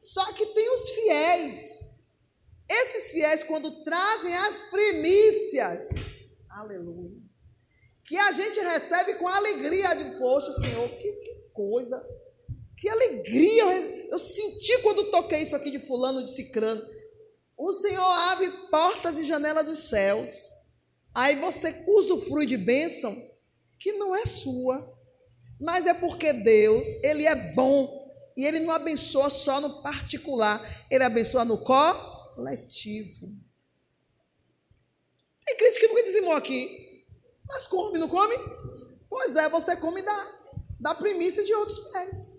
só 0.00 0.32
que 0.32 0.46
tem 0.46 0.74
os 0.74 0.90
fiéis 0.90 1.77
esses 2.68 3.12
fiéis, 3.12 3.42
quando 3.42 3.82
trazem 3.82 4.34
as 4.36 4.70
primícias, 4.70 5.88
aleluia, 6.50 7.16
que 8.04 8.16
a 8.16 8.30
gente 8.32 8.60
recebe 8.60 9.14
com 9.14 9.26
alegria 9.26 9.94
de, 9.94 10.18
poxa, 10.18 10.52
Senhor, 10.52 10.88
que, 10.90 11.12
que 11.12 11.34
coisa, 11.52 12.06
que 12.76 12.88
alegria 12.88 13.64
eu, 13.64 14.10
eu, 14.12 14.18
senti 14.18 14.78
quando 14.82 15.10
toquei 15.10 15.42
isso 15.42 15.56
aqui 15.56 15.70
de 15.70 15.78
fulano, 15.78 16.24
de 16.24 16.30
cicrano. 16.30 16.82
O 17.56 17.72
Senhor 17.72 18.10
abre 18.30 18.50
portas 18.70 19.18
e 19.18 19.24
janelas 19.24 19.64
dos 19.64 19.88
céus. 19.88 20.30
Aí 21.14 21.36
você 21.36 21.84
usufrui 21.88 22.46
de 22.46 22.56
bênção 22.56 23.16
que 23.80 23.92
não 23.92 24.14
é 24.14 24.26
sua, 24.26 24.94
mas 25.60 25.86
é 25.86 25.94
porque 25.94 26.32
Deus, 26.32 26.86
Ele 27.02 27.26
é 27.26 27.34
bom. 27.54 27.96
E 28.36 28.44
Ele 28.44 28.60
não 28.60 28.72
abençoa 28.72 29.28
só 29.28 29.60
no 29.60 29.82
particular, 29.82 30.86
Ele 30.90 31.02
abençoa 31.02 31.44
no 31.44 31.58
cor 31.58 32.17
letivo. 32.40 33.34
Tem 35.44 35.56
crente 35.56 35.80
que 35.80 35.88
nunca 35.88 36.02
dizimou 36.02 36.34
aqui, 36.34 37.06
mas 37.46 37.66
come, 37.66 37.98
não 37.98 38.08
come? 38.08 38.36
Pois 39.08 39.34
é, 39.34 39.48
você 39.48 39.76
come 39.76 40.02
da, 40.02 40.32
da 40.78 40.94
primícia 40.94 41.44
de 41.44 41.54
outros 41.54 41.80
pés. 41.90 42.32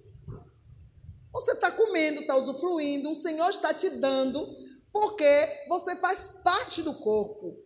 Você 1.32 1.52
está 1.52 1.72
comendo, 1.72 2.22
está 2.22 2.36
usufruindo, 2.36 3.12
o 3.12 3.16
Senhor 3.16 3.50
está 3.50 3.74
te 3.74 3.90
dando, 3.90 4.48
porque 4.92 5.66
você 5.68 5.96
faz 5.96 6.30
parte 6.44 6.82
do 6.82 6.94
corpo. 6.94 7.64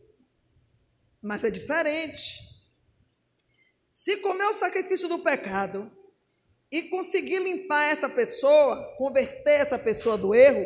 Mas 1.21 1.43
é 1.43 1.49
diferente. 1.49 2.39
Se 3.89 4.17
comer 4.17 4.45
o 4.45 4.53
sacrifício 4.53 5.07
do 5.07 5.19
pecado 5.19 5.91
e 6.71 6.83
conseguir 6.83 7.39
limpar 7.39 7.85
essa 7.91 8.09
pessoa, 8.09 8.95
converter 8.97 9.61
essa 9.61 9.77
pessoa 9.77 10.17
do 10.17 10.33
erro, 10.33 10.65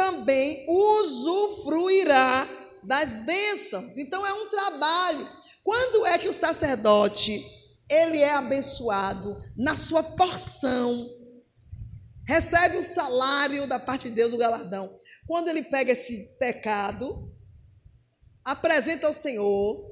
também 0.00 0.64
usufruirá 0.66 2.48
das 2.82 3.18
bênçãos. 3.18 3.98
Então 3.98 4.26
é 4.26 4.32
um 4.32 4.48
trabalho. 4.48 5.28
Quando 5.62 6.06
é 6.06 6.16
que 6.16 6.28
o 6.28 6.32
sacerdote 6.32 7.44
ele 7.86 8.18
é 8.18 8.32
abençoado 8.32 9.36
na 9.54 9.76
sua 9.76 10.02
porção? 10.02 11.06
Recebe 12.26 12.78
o 12.78 12.84
salário 12.84 13.66
da 13.66 13.78
parte 13.78 14.08
de 14.08 14.14
Deus, 14.14 14.32
o 14.32 14.38
galardão. 14.38 14.98
Quando 15.26 15.48
ele 15.48 15.64
pega 15.64 15.92
esse 15.92 16.34
pecado, 16.38 17.30
apresenta 18.42 19.06
ao 19.06 19.12
Senhor 19.12 19.84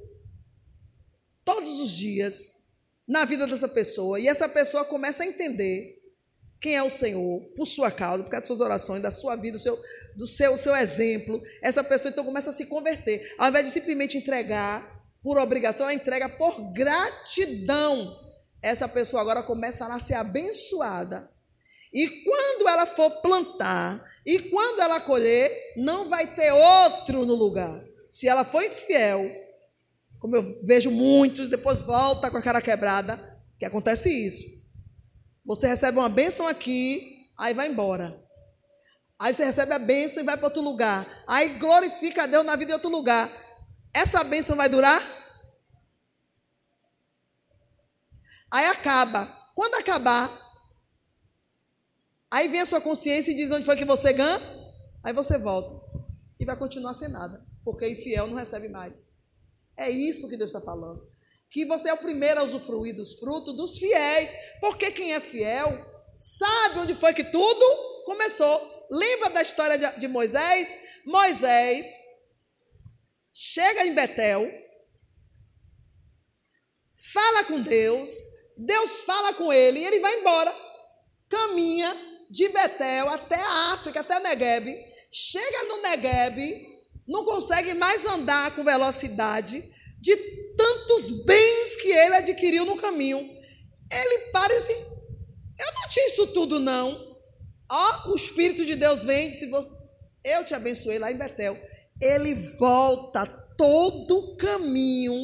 todos 1.44 1.81
os 1.81 1.90
dias 1.90 2.55
na 3.07 3.27
vida 3.27 3.47
dessa 3.47 3.68
pessoa, 3.68 4.18
e 4.18 4.29
essa 4.29 4.49
pessoa 4.49 4.85
começa 4.85 5.23
a 5.23 5.27
entender 5.27 5.98
quem 6.61 6.77
é 6.77 6.83
o 6.83 6.90
Senhor, 6.90 7.40
por 7.57 7.66
sua 7.66 7.90
causa, 7.90 8.25
por 8.25 8.31
causa 8.31 8.40
das 8.40 8.47
suas 8.47 8.61
orações, 8.61 9.01
da 9.01 9.11
sua 9.11 9.37
vida, 9.37 9.57
do 9.57 9.62
seu, 9.62 9.79
do 10.16 10.27
seu, 10.27 10.59
seu 10.59 10.75
exemplo, 10.75 11.40
essa 11.62 11.85
pessoa 11.85 12.11
então 12.11 12.25
começa 12.25 12.51
a 12.51 12.53
se 12.53 12.66
converter. 12.66 13.35
Ao 13.38 13.49
invés 13.49 13.66
de 13.66 13.73
simplesmente 13.73 14.18
entregar 14.18 14.99
por 15.23 15.38
obrigação, 15.38 15.87
ela 15.87 15.94
entrega 15.94 16.29
por 16.29 16.73
gratidão. 16.73 18.18
Essa 18.61 18.88
pessoa 18.88 19.23
agora 19.23 19.42
começa 19.42 19.87
a 19.87 20.01
ser 20.01 20.14
abençoada. 20.14 21.31
E 21.92 22.25
quando 22.25 22.68
ela 22.68 22.87
for 22.87 23.11
plantar, 23.23 24.05
e 24.27 24.40
quando 24.51 24.81
ela 24.81 25.01
colher, 25.01 25.51
não 25.77 26.09
vai 26.09 26.27
ter 26.35 26.53
outro 26.53 27.25
no 27.25 27.35
lugar. 27.35 27.83
Se 28.11 28.29
ela 28.29 28.44
for 28.44 28.62
infiel, 28.62 29.31
como 30.18 30.35
eu 30.35 30.42
vejo 30.64 30.90
muitos, 30.90 31.49
depois 31.49 31.81
volta 31.81 32.31
com 32.31 32.37
a 32.37 32.42
cara 32.42 32.61
quebrada, 32.61 33.18
que 33.59 33.64
acontece 33.64 34.11
isso. 34.11 34.58
Você 35.49 35.67
recebe 35.67 35.97
uma 35.99 36.11
bênção 36.11 36.47
aqui, 36.47 37.27
aí 37.39 37.55
vai 37.55 37.69
embora. 37.69 38.23
Aí 39.19 39.33
você 39.33 39.47
recebe 39.47 39.73
a 39.73 39.79
bênção 39.79 40.23
e 40.23 40.27
vai 40.27 40.37
para 40.37 40.47
outro 40.47 40.61
lugar. 40.61 41.07
Aí 41.27 41.59
glorifica 41.59 42.25
a 42.25 42.27
Deus 42.27 42.45
na 42.45 42.55
vida 42.55 42.67
de 42.67 42.75
outro 42.75 42.91
lugar. 42.91 43.31
Essa 43.95 44.23
bênção 44.23 44.55
vai 44.55 44.69
durar? 44.69 45.01
Aí 48.51 48.67
acaba. 48.67 49.25
Quando 49.55 49.77
acabar, 49.77 50.31
aí 52.31 52.47
vem 52.49 52.61
a 52.61 52.67
sua 52.67 52.83
consciência 52.83 53.33
e 53.33 53.35
diz 53.35 53.51
onde 53.51 53.65
foi 53.65 53.75
que 53.75 53.87
você 53.87 54.13
ganha. 54.13 54.39
Aí 55.03 55.15
você 55.15 55.39
volta. 55.39 55.83
E 56.39 56.45
vai 56.45 56.57
continuar 56.57 56.93
sem 56.93 57.09
nada. 57.09 57.43
Porque 57.65 57.89
infiel 57.89 58.27
não 58.27 58.37
recebe 58.37 58.69
mais. 58.69 59.15
É 59.79 59.89
isso 59.89 60.29
que 60.29 60.37
Deus 60.37 60.51
está 60.51 60.61
falando 60.61 61.09
que 61.51 61.65
você 61.65 61.89
é 61.89 61.95
o 61.95 61.99
primeiro 61.99 62.41
a 62.41 62.45
usufruir 62.45 62.95
dos 62.95 63.15
frutos 63.15 63.55
dos 63.55 63.79
fiéis, 63.79 64.31
porque 64.61 64.91
quem 64.91 65.15
é 65.15 65.21
fiel 65.21 65.69
sabe 66.15 66.81
onde 66.81 66.95
foi 66.95 67.15
que 67.15 67.25
tudo 67.25 68.05
começou. 68.05 68.87
Lembra 68.91 69.31
da 69.31 69.43
história 69.43 69.79
de, 69.99 70.09
Moisés? 70.09 70.79
Moisés 71.07 71.87
chega 73.33 73.87
em 73.87 73.95
Betel, 73.95 74.51
fala 77.13 77.45
com 77.45 77.61
Deus, 77.63 78.11
Deus 78.57 79.03
fala 79.03 79.33
com 79.35 79.53
ele 79.53 79.81
e 79.81 79.87
ele 79.87 80.01
vai 80.01 80.21
embora. 80.21 80.55
Caminha 81.29 81.97
de 82.31 82.49
Betel 82.49 83.09
até 83.09 83.37
a 83.37 83.73
África, 83.75 84.01
até 84.01 84.19
Negueb. 84.21 84.75
Chega 85.11 85.65
no 85.65 85.83
Negueb, 85.83 86.67
não 87.07 87.25
consegue 87.25 87.75
mais 87.75 88.05
andar 88.05 88.55
com 88.55 88.65
velocidade 88.65 89.63
de 90.01 90.17
tantos 90.59 91.25
bens 91.25 91.77
que 91.77 91.88
ele 91.88 92.16
adquiriu 92.16 92.66
no 92.66 92.77
caminho. 92.77 93.21
Ele 93.90 94.18
parece, 94.33 94.73
eu 94.73 95.75
não 95.75 95.88
tinha 95.88 96.07
isso 96.07 96.27
tudo 96.27 96.59
não. 96.59 97.16
Ó, 97.71 98.11
o 98.11 98.16
Espírito 98.16 98.66
de 98.66 98.75
Deus 98.75 99.05
vem 99.05 99.29
e 99.29 99.31
disse, 99.31 99.51
eu 100.25 100.44
te 100.44 100.53
abençoei 100.53 100.99
lá 100.99 101.12
em 101.12 101.16
Betel. 101.16 101.57
Ele 102.01 102.35
volta 102.35 103.25
todo 103.57 104.18
o 104.18 104.37
caminho 104.37 105.14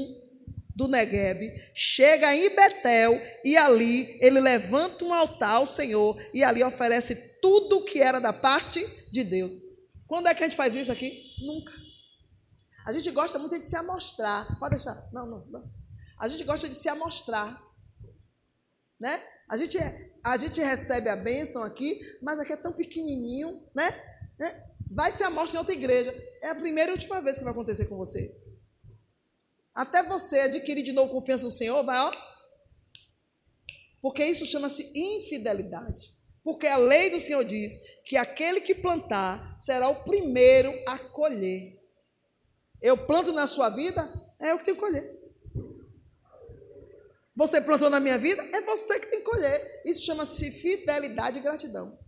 do 0.74 0.88
Negueb, 0.88 1.52
chega 1.72 2.34
em 2.34 2.54
Betel 2.54 3.20
e 3.44 3.56
ali 3.56 4.18
ele 4.20 4.40
levanta 4.40 5.04
um 5.04 5.14
altar 5.14 5.52
ao 5.52 5.66
Senhor 5.66 6.20
e 6.32 6.42
ali 6.42 6.64
oferece 6.64 7.14
tudo 7.40 7.78
o 7.78 7.84
que 7.84 8.00
era 8.00 8.18
da 8.18 8.32
parte 8.32 8.84
de 9.12 9.22
Deus. 9.22 9.52
Quando 10.06 10.28
é 10.28 10.34
que 10.34 10.42
a 10.42 10.46
gente 10.46 10.56
faz 10.56 10.74
isso 10.74 10.90
aqui? 10.90 11.22
Nunca. 11.46 11.83
A 12.84 12.92
gente 12.92 13.10
gosta 13.10 13.38
muito 13.38 13.58
de 13.58 13.64
se 13.64 13.76
amostrar. 13.76 14.58
Pode 14.58 14.76
deixar. 14.76 15.08
Não, 15.12 15.26
não, 15.26 15.46
não. 15.46 15.72
A 16.18 16.28
gente 16.28 16.44
gosta 16.44 16.68
de 16.68 16.74
se 16.74 16.88
amostrar. 16.88 17.60
Né? 19.00 19.20
A 19.48 19.56
gente, 19.56 19.78
a 20.22 20.36
gente 20.36 20.60
recebe 20.60 21.08
a 21.08 21.16
bênção 21.16 21.62
aqui, 21.62 21.98
mas 22.22 22.38
aqui 22.38 22.52
é 22.52 22.56
tão 22.56 22.72
pequenininho, 22.72 23.66
né? 23.74 23.90
né? 24.38 24.70
Vai 24.90 25.10
se 25.10 25.22
amostra 25.22 25.56
em 25.56 25.58
outra 25.58 25.74
igreja. 25.74 26.14
É 26.42 26.50
a 26.50 26.54
primeira 26.54 26.90
e 26.90 26.94
última 26.94 27.20
vez 27.20 27.38
que 27.38 27.44
vai 27.44 27.52
acontecer 27.52 27.86
com 27.86 27.96
você. 27.96 28.34
Até 29.74 30.02
você 30.02 30.40
adquirir 30.40 30.82
de 30.82 30.92
novo 30.92 31.10
confiança 31.10 31.44
no 31.44 31.50
Senhor, 31.50 31.82
vai, 31.82 31.98
ó. 31.98 32.12
Porque 34.00 34.24
isso 34.24 34.46
chama-se 34.46 34.92
infidelidade. 34.94 36.10
Porque 36.44 36.66
a 36.66 36.76
lei 36.76 37.10
do 37.10 37.18
Senhor 37.18 37.42
diz 37.42 37.80
que 38.04 38.18
aquele 38.18 38.60
que 38.60 38.74
plantar 38.74 39.58
será 39.60 39.88
o 39.88 40.04
primeiro 40.04 40.70
a 40.86 40.98
colher. 40.98 41.82
Eu 42.84 42.98
planto 43.06 43.32
na 43.32 43.46
sua 43.46 43.70
vida, 43.70 44.06
é 44.38 44.52
eu 44.52 44.58
que 44.58 44.64
tenho 44.66 44.76
que 44.76 44.82
colher. 44.82 45.18
você 47.34 47.58
plantou 47.58 47.88
na 47.88 47.98
minha 47.98 48.18
vida, 48.18 48.42
é 48.52 48.60
você 48.60 49.00
que 49.00 49.06
tem 49.06 49.20
que 49.20 49.24
colher. 49.24 49.82
Isso 49.86 50.04
chama-se 50.04 50.50
fidelidade 50.50 51.38
e 51.38 51.40
gratidão. 51.40 51.98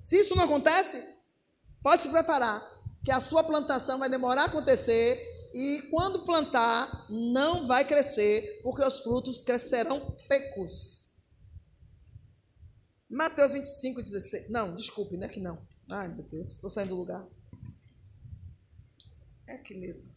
Se 0.00 0.16
isso 0.16 0.34
não 0.34 0.44
acontece, 0.44 1.04
pode 1.82 2.00
se 2.00 2.08
preparar, 2.08 2.66
que 3.04 3.12
a 3.12 3.20
sua 3.20 3.44
plantação 3.44 3.98
vai 3.98 4.08
demorar 4.08 4.44
a 4.44 4.46
acontecer 4.46 5.22
e 5.52 5.82
quando 5.90 6.24
plantar, 6.24 7.06
não 7.10 7.66
vai 7.66 7.86
crescer, 7.86 8.62
porque 8.62 8.82
os 8.82 9.00
frutos 9.00 9.44
crescerão 9.44 10.16
pecos. 10.26 11.18
Mateus 13.10 13.52
25, 13.52 14.02
16. 14.02 14.48
Não, 14.48 14.74
desculpe, 14.74 15.18
não 15.18 15.26
é 15.26 15.28
que 15.28 15.38
não. 15.38 15.68
Ai, 15.90 16.08
meu 16.08 16.24
Deus, 16.24 16.52
estou 16.52 16.70
saindo 16.70 16.94
do 16.94 16.96
lugar. 16.96 17.28
É 19.50 19.54
aqui 19.54 19.74
mesmo. 19.74 20.12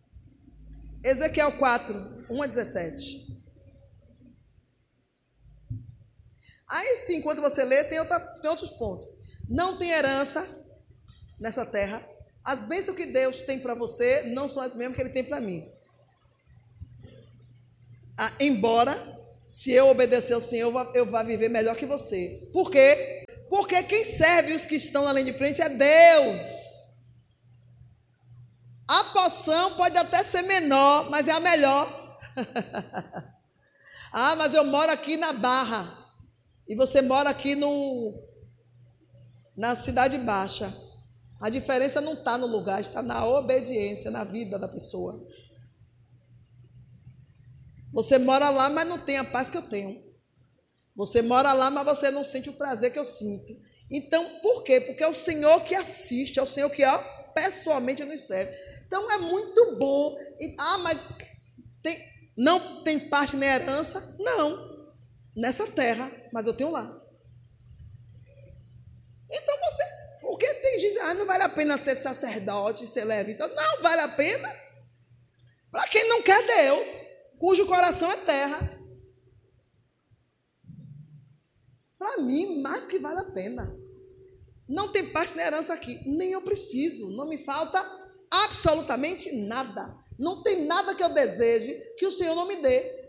Ezequiel 1.03 1.57
4, 1.57 2.27
1 2.29 2.41
a 2.43 2.45
17. 2.45 3.43
Aí 6.69 6.95
sim, 6.97 7.15
enquanto 7.15 7.41
você 7.41 7.63
lê, 7.63 7.83
tem, 7.83 7.99
outra, 7.99 8.19
tem 8.19 8.49
outros 8.49 8.69
pontos. 8.69 9.09
Não 9.49 9.75
tem 9.75 9.89
herança 9.89 10.47
nessa 11.39 11.65
terra. 11.65 12.07
As 12.45 12.61
bênçãos 12.61 12.95
que 12.95 13.07
Deus 13.07 13.41
tem 13.41 13.59
para 13.59 13.73
você 13.73 14.21
não 14.35 14.47
são 14.47 14.61
as 14.61 14.75
mesmas 14.75 14.95
que 14.95 15.01
Ele 15.01 15.09
tem 15.09 15.23
para 15.23 15.41
mim. 15.41 15.67
Ah, 18.15 18.31
embora, 18.39 18.95
se 19.47 19.71
eu 19.71 19.87
obedecer 19.87 20.33
ao 20.33 20.41
Senhor, 20.41 20.91
eu 20.93 21.07
vá 21.07 21.23
viver 21.23 21.49
melhor 21.49 21.75
que 21.75 21.87
você. 21.87 22.49
Por 22.53 22.69
quê? 22.69 23.25
Porque 23.49 23.81
quem 23.81 24.05
serve 24.05 24.53
os 24.53 24.67
que 24.67 24.75
estão 24.75 25.11
linha 25.11 25.31
de 25.31 25.37
frente 25.39 25.59
é 25.59 25.69
Deus. 25.69 26.72
A 28.87 29.03
poção 29.05 29.75
pode 29.75 29.97
até 29.97 30.23
ser 30.23 30.41
menor, 30.41 31.09
mas 31.09 31.27
é 31.27 31.31
a 31.31 31.39
melhor. 31.39 32.19
ah, 34.11 34.35
mas 34.35 34.53
eu 34.53 34.63
moro 34.65 34.91
aqui 34.91 35.15
na 35.17 35.31
Barra. 35.31 36.03
E 36.67 36.75
você 36.75 37.01
mora 37.01 37.29
aqui 37.29 37.55
no 37.55 38.13
na 39.55 39.75
cidade 39.75 40.17
baixa. 40.17 40.73
A 41.39 41.49
diferença 41.49 42.01
não 42.01 42.13
está 42.13 42.37
no 42.37 42.47
lugar, 42.47 42.81
está 42.81 43.01
na 43.01 43.25
obediência, 43.25 44.09
na 44.09 44.23
vida 44.23 44.57
da 44.57 44.67
pessoa. 44.67 45.27
Você 47.91 48.17
mora 48.17 48.49
lá, 48.49 48.69
mas 48.69 48.87
não 48.87 48.97
tem 48.97 49.17
a 49.17 49.23
paz 49.23 49.49
que 49.49 49.57
eu 49.57 49.61
tenho. 49.61 50.01
Você 50.95 51.21
mora 51.21 51.53
lá, 51.53 51.69
mas 51.69 51.85
você 51.85 52.09
não 52.09 52.23
sente 52.23 52.49
o 52.49 52.53
prazer 52.53 52.91
que 52.91 52.99
eu 52.99 53.05
sinto. 53.05 53.55
Então, 53.89 54.39
por 54.41 54.63
quê? 54.63 54.79
Porque 54.79 55.03
é 55.03 55.07
o 55.07 55.13
Senhor 55.13 55.61
que 55.63 55.75
assiste, 55.75 56.39
é 56.39 56.41
o 56.41 56.47
Senhor 56.47 56.69
que 56.69 56.83
ó, 56.85 56.97
pessoalmente 57.33 58.03
nos 58.05 58.21
serve. 58.21 58.55
Então 58.93 59.11
é 59.11 59.17
muito 59.17 59.75
bom. 59.75 60.15
Ah, 60.59 60.77
mas 60.77 61.07
tem, 61.81 61.97
não 62.37 62.83
tem 62.83 63.09
parte 63.09 63.35
nem 63.35 63.49
herança? 63.49 64.15
Não. 64.19 64.93
Nessa 65.35 65.65
terra, 65.65 66.11
mas 66.31 66.45
eu 66.45 66.53
tenho 66.53 66.69
lá. 66.69 66.83
Então 69.31 69.57
você 69.57 69.83
porque 70.21 70.53
tem 70.53 70.79
gente, 70.79 70.99
ah, 70.99 71.15
não 71.15 71.25
vale 71.25 71.41
a 71.41 71.49
pena 71.49 71.75
ser 71.75 71.95
sacerdote, 71.95 72.85
ser 72.85 73.03
levita. 73.03 73.47
Não, 73.47 73.81
vale 73.81 74.01
a 74.01 74.09
pena. 74.09 74.47
Para 75.71 75.87
quem 75.87 76.07
não 76.07 76.21
quer 76.21 76.45
Deus, 76.45 76.87
cujo 77.39 77.65
coração 77.65 78.11
é 78.11 78.17
terra. 78.17 78.59
Para 81.97 82.21
mim, 82.21 82.61
mais 82.61 82.85
que 82.85 82.99
vale 82.99 83.21
a 83.21 83.31
pena. 83.31 83.75
Não 84.69 84.91
tem 84.91 85.11
parte 85.11 85.35
na 85.35 85.47
herança 85.47 85.73
aqui. 85.73 85.99
Nem 86.07 86.31
eu 86.31 86.43
preciso. 86.43 87.09
Não 87.09 87.27
me 87.27 87.39
falta 87.39 88.02
absolutamente 88.33 89.31
nada. 89.31 89.95
Não 90.17 90.41
tem 90.41 90.65
nada 90.65 90.95
que 90.95 91.03
eu 91.03 91.09
deseje 91.09 91.73
que 91.97 92.05
o 92.05 92.11
Senhor 92.11 92.35
não 92.35 92.47
me 92.47 92.55
dê. 92.55 93.03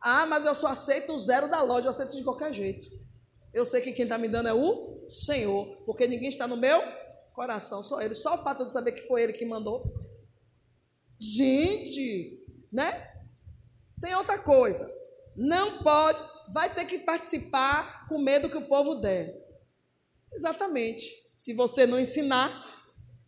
Ah, 0.00 0.26
mas 0.26 0.46
eu 0.46 0.54
só 0.54 0.68
aceito 0.68 1.12
o 1.12 1.18
zero 1.18 1.48
da 1.48 1.60
loja, 1.60 1.86
eu 1.86 1.90
aceito 1.90 2.16
de 2.16 2.22
qualquer 2.22 2.54
jeito. 2.54 2.88
Eu 3.52 3.66
sei 3.66 3.80
que 3.80 3.92
quem 3.92 4.04
está 4.04 4.16
me 4.16 4.28
dando 4.28 4.48
é 4.48 4.54
o 4.54 5.06
Senhor, 5.08 5.82
porque 5.84 6.06
ninguém 6.06 6.28
está 6.28 6.46
no 6.46 6.56
meu 6.56 6.80
coração, 7.32 7.82
só 7.82 8.00
Ele. 8.00 8.14
Só 8.14 8.36
o 8.36 8.44
fato 8.44 8.64
de 8.64 8.72
saber 8.72 8.92
que 8.92 9.06
foi 9.08 9.22
Ele 9.22 9.32
que 9.32 9.44
mandou. 9.44 9.92
Gente, 11.18 12.46
né? 12.72 13.12
Tem 14.00 14.14
outra 14.14 14.38
coisa. 14.38 14.88
Não 15.34 15.82
pode, 15.82 16.20
vai 16.52 16.72
ter 16.72 16.84
que 16.84 16.98
participar 16.98 18.06
com 18.08 18.18
medo 18.18 18.48
que 18.48 18.56
o 18.56 18.68
povo 18.68 18.94
der. 18.94 19.36
Exatamente. 20.32 21.12
Se 21.36 21.52
você 21.54 21.86
não 21.86 21.98
ensinar, 21.98 22.77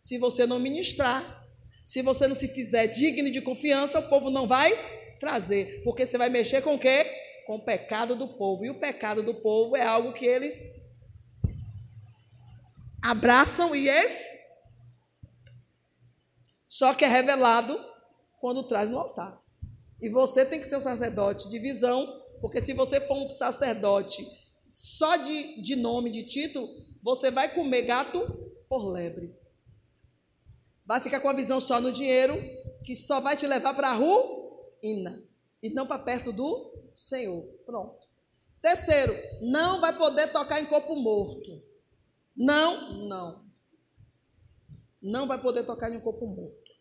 se 0.01 0.17
você 0.17 0.45
não 0.45 0.59
ministrar, 0.59 1.47
se 1.85 2.01
você 2.01 2.27
não 2.27 2.35
se 2.35 2.47
fizer 2.47 2.87
digno 2.87 3.31
de 3.31 3.39
confiança, 3.39 3.99
o 3.99 4.09
povo 4.09 4.29
não 4.29 4.47
vai 4.47 4.73
trazer. 5.19 5.83
Porque 5.83 6.05
você 6.05 6.17
vai 6.17 6.27
mexer 6.27 6.61
com 6.61 6.75
o 6.75 6.79
quê? 6.79 7.05
Com 7.45 7.55
o 7.55 7.63
pecado 7.63 8.15
do 8.15 8.27
povo. 8.27 8.65
E 8.65 8.69
o 8.71 8.79
pecado 8.79 9.21
do 9.21 9.35
povo 9.35 9.77
é 9.77 9.83
algo 9.83 10.11
que 10.11 10.25
eles 10.25 10.73
abraçam 13.01 13.75
e 13.75 13.87
esse 13.87 14.41
só 16.67 16.93
que 16.93 17.03
é 17.03 17.07
revelado 17.07 17.77
quando 18.39 18.63
traz 18.63 18.89
no 18.89 18.97
altar. 18.97 19.39
E 20.01 20.07
você 20.07 20.45
tem 20.45 20.59
que 20.59 20.65
ser 20.65 20.77
um 20.77 20.81
sacerdote 20.81 21.49
de 21.49 21.59
visão, 21.59 22.23
porque 22.39 22.63
se 22.63 22.73
você 22.73 22.99
for 23.01 23.17
um 23.17 23.29
sacerdote 23.29 24.25
só 24.69 25.17
de, 25.17 25.61
de 25.61 25.75
nome, 25.75 26.09
de 26.09 26.23
título, 26.23 26.67
você 27.03 27.29
vai 27.29 27.53
comer 27.53 27.81
gato 27.81 28.19
por 28.69 28.89
lebre. 28.89 29.40
Vai 30.91 30.99
ficar 30.99 31.21
com 31.21 31.29
a 31.29 31.33
visão 31.33 31.61
só 31.61 31.79
no 31.79 31.89
dinheiro, 31.89 32.35
que 32.83 32.97
só 32.97 33.21
vai 33.21 33.37
te 33.37 33.47
levar 33.47 33.73
para 33.73 33.91
a 33.91 33.93
ruína 33.93 35.23
e 35.63 35.69
não 35.69 35.87
para 35.87 36.03
perto 36.03 36.33
do 36.33 36.69
Senhor. 36.93 37.41
Pronto. 37.65 38.09
Terceiro, 38.61 39.15
não 39.41 39.79
vai 39.79 39.97
poder 39.97 40.33
tocar 40.33 40.59
em 40.59 40.65
corpo 40.65 40.93
morto. 40.97 41.63
Não, 42.35 43.07
não. 43.07 43.45
Não 45.01 45.25
vai 45.25 45.41
poder 45.41 45.63
tocar 45.63 45.89
em 45.89 45.95
um 45.95 46.01
corpo 46.01 46.27
morto. 46.27 46.71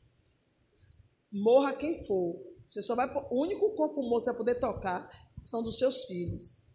Morra 1.30 1.72
quem 1.72 2.04
for. 2.04 2.44
Você 2.66 2.82
só 2.82 2.96
vai. 2.96 3.08
O 3.30 3.40
único 3.40 3.76
corpo 3.76 4.02
morto 4.02 4.24
que 4.24 4.30
você 4.30 4.30
vai 4.30 4.38
poder 4.38 4.54
tocar 4.56 5.08
são 5.40 5.62
dos 5.62 5.78
seus 5.78 6.06
filhos. 6.06 6.72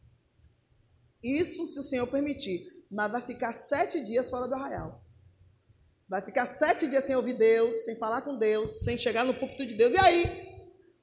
Isso 1.21 1.65
se 1.65 1.79
o 1.79 1.83
Senhor 1.83 2.07
permitir. 2.07 2.65
Mas 2.89 3.11
vai 3.11 3.21
ficar 3.21 3.51
sete 3.51 3.99
dias 3.99 4.29
fora 4.29 4.47
do 4.47 4.55
arraial. 4.55 5.04
Vai 6.07 6.21
ficar 6.21 6.45
sete 6.45 6.87
dias 6.87 7.03
sem 7.03 7.15
ouvir 7.15 7.33
Deus, 7.33 7.73
sem 7.83 7.95
falar 7.97 8.21
com 8.21 8.37
Deus, 8.37 8.83
sem 8.83 8.97
chegar 8.97 9.25
no 9.25 9.33
púlpito 9.33 9.65
de 9.65 9.73
Deus. 9.73 9.91
E 9.93 9.97
aí? 9.97 10.55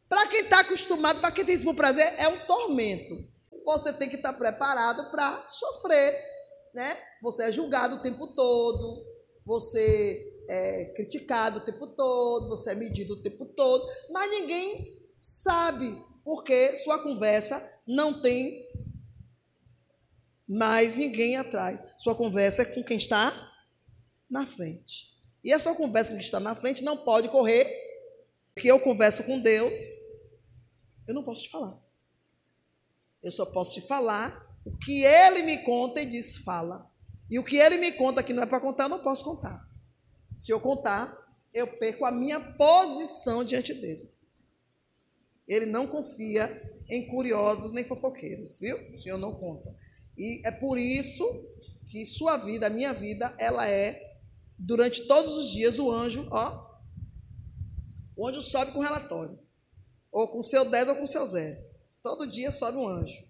Para 0.08 0.26
quem 0.26 0.40
está 0.42 0.60
acostumado, 0.60 1.20
para 1.20 1.32
quem 1.32 1.44
tem 1.44 1.54
isso 1.54 1.64
por 1.64 1.74
prazer, 1.74 2.14
é 2.18 2.28
um 2.28 2.38
tormento. 2.46 3.14
Você 3.64 3.92
tem 3.92 4.08
que 4.08 4.16
estar 4.16 4.32
tá 4.32 4.38
preparado 4.38 5.10
para 5.10 5.44
sofrer 5.46 6.14
né? 6.74 6.96
Você 7.22 7.44
é 7.44 7.52
julgado 7.52 7.96
o 7.96 8.02
tempo 8.02 8.26
todo, 8.28 9.04
você 9.44 10.44
é 10.48 10.92
criticado 10.96 11.58
o 11.58 11.64
tempo 11.64 11.88
todo, 11.88 12.48
você 12.48 12.72
é 12.72 12.74
medido 12.74 13.14
o 13.14 13.22
tempo 13.22 13.46
todo, 13.46 13.86
mas 14.10 14.30
ninguém 14.30 14.86
sabe 15.18 15.96
porque 16.24 16.74
sua 16.76 16.98
conversa 16.98 17.62
não 17.86 18.20
tem 18.20 18.66
mais 20.48 20.96
ninguém 20.96 21.36
atrás. 21.36 21.84
Sua 21.98 22.14
conversa 22.14 22.62
é 22.62 22.64
com 22.64 22.82
quem 22.82 22.96
está 22.96 23.32
na 24.32 24.46
frente. 24.46 25.12
E 25.44 25.52
a 25.52 25.58
sua 25.58 25.74
conversa 25.74 26.10
quem 26.10 26.20
está 26.20 26.40
na 26.40 26.54
frente 26.54 26.82
não 26.82 26.96
pode 26.96 27.28
correr, 27.28 27.66
porque 28.54 28.70
eu 28.70 28.80
converso 28.80 29.22
com 29.24 29.38
Deus, 29.38 29.78
eu 31.06 31.14
não 31.14 31.22
posso 31.22 31.42
te 31.42 31.50
falar. 31.50 31.78
Eu 33.22 33.30
só 33.30 33.44
posso 33.44 33.74
te 33.74 33.86
falar 33.86 34.50
o 34.64 34.76
que 34.78 35.04
ele 35.04 35.42
me 35.42 35.58
conta 35.58 36.00
e 36.00 36.06
diz, 36.06 36.38
fala. 36.38 36.90
E 37.30 37.38
o 37.38 37.44
que 37.44 37.56
ele 37.56 37.76
me 37.76 37.92
conta 37.92 38.22
que 38.22 38.32
não 38.32 38.42
é 38.42 38.46
para 38.46 38.60
contar, 38.60 38.84
eu 38.84 38.88
não 38.88 39.02
posso 39.02 39.22
contar. 39.22 39.68
Se 40.38 40.50
eu 40.50 40.60
contar, 40.60 41.16
eu 41.52 41.78
perco 41.78 42.04
a 42.04 42.10
minha 42.10 42.40
posição 42.40 43.44
diante 43.44 43.74
dele. 43.74 44.10
Ele 45.46 45.66
não 45.66 45.86
confia 45.86 46.62
em 46.88 47.06
curiosos 47.06 47.72
nem 47.72 47.84
fofoqueiros, 47.84 48.58
viu? 48.58 48.76
O 48.94 48.98
Senhor 48.98 49.18
não 49.18 49.34
conta. 49.34 49.74
E 50.16 50.46
é 50.46 50.50
por 50.50 50.78
isso 50.78 51.24
que 51.88 52.06
sua 52.06 52.36
vida, 52.38 52.66
a 52.66 52.70
minha 52.70 52.92
vida, 52.92 53.34
ela 53.38 53.68
é, 53.68 54.11
durante 54.62 55.06
todos 55.06 55.36
os 55.36 55.50
dias, 55.50 55.78
o 55.78 55.90
anjo, 55.90 56.26
ó. 56.30 56.70
O 58.16 58.28
anjo 58.28 58.40
sobe 58.40 58.72
com 58.72 58.80
relatório. 58.80 59.38
Ou 60.10 60.28
com 60.28 60.42
seu 60.42 60.64
10 60.64 60.88
ou 60.90 60.96
com 60.96 61.06
seu 61.06 61.26
zero. 61.26 61.60
Todo 62.02 62.26
dia 62.26 62.50
sobe 62.50 62.78
um 62.78 62.86
anjo. 62.86 63.24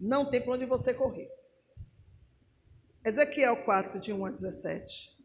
Não 0.00 0.24
tem 0.24 0.40
para 0.40 0.54
onde 0.54 0.64
você 0.64 0.94
correr. 0.94 1.28
Ezequiel 3.04 3.64
4, 3.64 4.00
de 4.00 4.12
1 4.12 4.26
a 4.26 4.30
17. 4.30 5.16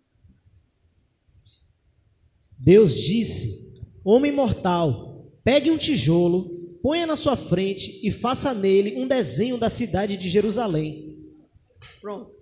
Deus 2.58 2.94
disse: 2.94 3.82
Homem 4.04 4.32
mortal, 4.32 5.32
pegue 5.44 5.72
um 5.72 5.78
tijolo, 5.78 6.78
ponha 6.82 7.08
na 7.08 7.16
sua 7.16 7.36
frente 7.36 8.06
e 8.06 8.12
faça 8.12 8.54
nele 8.54 9.00
um 9.00 9.08
desenho 9.08 9.58
da 9.58 9.70
cidade 9.70 10.16
de 10.18 10.30
Jerusalém. 10.30 11.18
Pronto. 12.00 12.41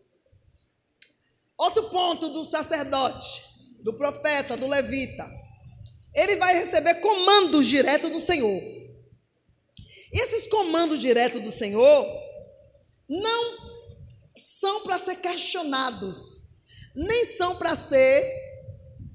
Outro 1.60 1.90
ponto 1.90 2.30
do 2.30 2.46
sacerdote, 2.46 3.44
do 3.84 3.94
profeta, 3.94 4.56
do 4.56 4.66
levita. 4.66 5.30
Ele 6.16 6.38
vai 6.38 6.54
receber 6.54 6.96
comandos 6.96 7.68
direto 7.68 8.10
do 8.10 8.20
Senhor. 8.22 8.62
E 10.12 10.22
esses 10.22 10.48
comandos 10.48 11.00
diretos 11.00 11.42
do 11.42 11.52
Senhor 11.52 12.08
não 13.10 13.58
são 14.38 14.84
para 14.84 14.98
ser 14.98 15.18
questionados, 15.18 16.44
nem 16.96 17.26
são 17.26 17.58
para 17.58 17.76
ser 17.76 18.26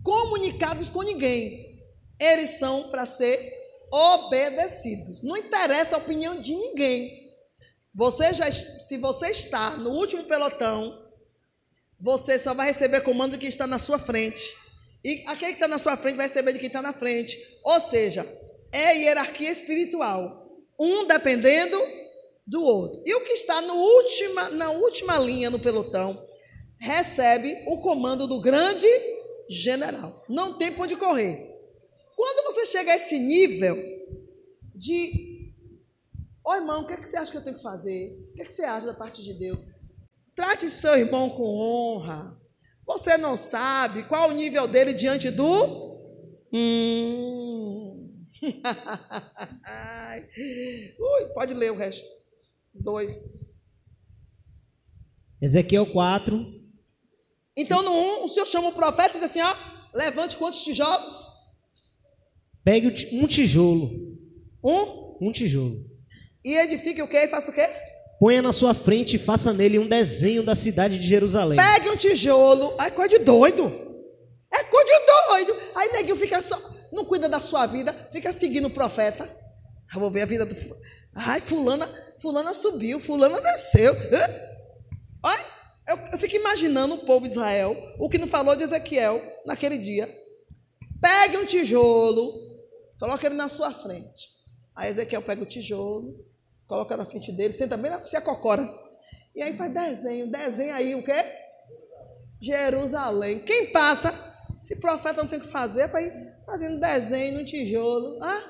comunicados 0.02 0.90
com 0.90 1.00
ninguém. 1.00 1.82
Eles 2.20 2.58
são 2.58 2.90
para 2.90 3.06
ser 3.06 3.52
obedecidos. 3.90 5.22
Não 5.22 5.36
interessa 5.36 5.94
a 5.94 5.98
opinião 5.98 6.40
de 6.40 6.54
ninguém. 6.54 7.10
Você 7.94 8.34
já, 8.34 8.52
se 8.52 8.98
você 8.98 9.30
está 9.30 9.70
no 9.70 9.90
último 9.90 10.24
pelotão, 10.24 11.03
você 12.00 12.38
só 12.38 12.54
vai 12.54 12.68
receber 12.68 13.00
comando 13.00 13.38
que 13.38 13.46
está 13.46 13.66
na 13.66 13.78
sua 13.78 13.98
frente. 13.98 14.54
E 15.04 15.22
aquele 15.26 15.52
que 15.52 15.58
está 15.58 15.68
na 15.68 15.78
sua 15.78 15.96
frente 15.96 16.16
vai 16.16 16.26
receber 16.26 16.52
de 16.52 16.58
quem 16.58 16.68
está 16.68 16.80
na 16.82 16.92
frente. 16.92 17.38
Ou 17.62 17.80
seja, 17.80 18.26
é 18.72 18.96
hierarquia 18.96 19.50
espiritual. 19.50 20.44
Um 20.78 21.06
dependendo 21.06 21.78
do 22.46 22.62
outro. 22.62 23.02
E 23.06 23.14
o 23.14 23.24
que 23.24 23.32
está 23.32 23.60
última, 23.60 24.50
na 24.50 24.70
última 24.70 25.18
linha 25.18 25.50
no 25.50 25.58
pelotão 25.58 26.26
recebe 26.78 27.64
o 27.66 27.80
comando 27.80 28.26
do 28.26 28.40
grande 28.40 28.88
general. 29.48 30.24
Não 30.28 30.58
tem 30.58 30.72
para 30.72 30.84
onde 30.84 30.96
correr. 30.96 31.50
Quando 32.16 32.54
você 32.54 32.66
chega 32.66 32.92
a 32.92 32.96
esse 32.96 33.18
nível 33.18 33.76
de, 34.74 35.52
ó 36.44 36.52
oh, 36.52 36.54
irmão, 36.56 36.82
o 36.82 36.86
que, 36.86 36.94
é 36.94 36.96
que 36.96 37.08
você 37.08 37.16
acha 37.16 37.30
que 37.30 37.38
eu 37.38 37.44
tenho 37.44 37.56
que 37.56 37.62
fazer? 37.62 38.28
O 38.30 38.34
que, 38.34 38.42
é 38.42 38.44
que 38.44 38.52
você 38.52 38.62
acha 38.62 38.86
da 38.86 38.94
parte 38.94 39.22
de 39.22 39.34
Deus? 39.34 39.58
Trate 40.34 40.68
seu 40.68 40.98
irmão 40.98 41.30
com 41.30 41.44
honra. 41.44 42.36
Você 42.86 43.16
não 43.16 43.36
sabe 43.36 44.02
qual 44.04 44.28
o 44.28 44.32
nível 44.32 44.66
dele 44.68 44.92
diante 44.92 45.30
do. 45.30 45.94
Hum. 46.52 48.24
Ui, 50.98 51.24
pode 51.34 51.54
ler 51.54 51.72
o 51.72 51.76
resto. 51.76 52.08
Os 52.74 52.82
dois. 52.82 53.18
Ezequiel 55.40 55.90
4. 55.92 56.62
Então, 57.56 57.82
no 57.82 57.92
1, 57.92 58.24
o 58.24 58.28
Senhor 58.28 58.46
chama 58.46 58.68
o 58.68 58.74
profeta 58.74 59.16
e 59.16 59.20
diz 59.20 59.30
assim: 59.30 59.40
ó, 59.40 59.54
levante 59.94 60.36
quantos 60.36 60.62
tijolos? 60.62 61.28
Pegue 62.64 62.88
um 63.12 63.26
tijolo. 63.26 64.18
Um? 64.62 65.16
Um 65.20 65.32
tijolo. 65.32 65.88
E 66.44 66.56
edifique 66.56 67.00
o 67.00 67.08
quê? 67.08 67.18
E 67.18 67.28
faça 67.28 67.50
o 67.50 67.54
quê? 67.54 67.66
Ponha 68.18 68.40
na 68.40 68.52
sua 68.52 68.74
frente 68.74 69.16
e 69.16 69.18
faça 69.18 69.52
nele 69.52 69.78
um 69.78 69.88
desenho 69.88 70.42
da 70.42 70.54
cidade 70.54 70.98
de 70.98 71.06
Jerusalém. 71.06 71.58
Pegue 71.58 71.90
um 71.90 71.96
tijolo. 71.96 72.74
Ai, 72.78 72.90
coisa 72.90 73.18
de 73.18 73.24
doido. 73.24 73.64
É 74.52 74.64
coisa 74.64 74.86
de 74.86 75.06
doido. 75.28 75.62
Aí 75.74 75.92
neguinho 75.92 76.16
fica 76.16 76.40
só. 76.40 76.60
Não 76.92 77.04
cuida 77.04 77.28
da 77.28 77.40
sua 77.40 77.66
vida, 77.66 77.92
fica 78.12 78.32
seguindo 78.32 78.66
o 78.66 78.70
profeta. 78.70 79.28
Eu 79.92 80.00
vou 80.00 80.10
ver 80.10 80.22
a 80.22 80.26
vida 80.26 80.46
do. 80.46 80.54
Ai, 81.14 81.40
fulana, 81.40 81.88
fulana 82.20 82.54
subiu, 82.54 83.00
fulana 83.00 83.40
desceu. 83.40 83.92
Ai, 85.22 85.44
eu, 85.88 85.96
eu 86.12 86.18
fico 86.18 86.36
imaginando 86.36 86.94
o 86.94 86.98
povo 86.98 87.26
de 87.26 87.32
Israel, 87.32 87.76
o 87.98 88.08
que 88.08 88.18
não 88.18 88.26
falou 88.26 88.54
de 88.54 88.62
Ezequiel 88.62 89.20
naquele 89.44 89.78
dia. 89.78 90.08
Pegue 91.00 91.36
um 91.36 91.46
tijolo, 91.46 92.32
coloque 92.98 93.26
ele 93.26 93.34
na 93.34 93.48
sua 93.48 93.72
frente. 93.72 94.28
Aí 94.74 94.90
Ezequiel 94.90 95.22
pega 95.22 95.42
o 95.42 95.46
tijolo, 95.46 96.24
coloca 96.66 96.96
na 96.96 97.04
frente 97.04 97.32
dele, 97.32 97.52
senta 97.52 97.76
bem 97.76 97.90
na 97.90 98.00
se 98.00 98.20
cocora. 98.20 98.68
E 99.34 99.42
aí 99.42 99.54
faz 99.54 99.72
desenho, 99.72 100.30
desenho 100.30 100.74
aí 100.74 100.94
o 100.94 101.04
quê? 101.04 101.24
Jerusalém. 102.40 103.40
Quem 103.40 103.72
passa, 103.72 104.12
se 104.60 104.76
profeta 104.76 105.22
não 105.22 105.28
tem 105.28 105.38
o 105.38 105.42
que 105.42 105.48
fazer, 105.48 105.82
é 105.82 105.88
para 105.88 106.02
ir 106.02 106.34
fazendo 106.44 106.78
desenho 106.78 107.38
no 107.38 107.44
tijolo. 107.44 108.18
Ah, 108.22 108.42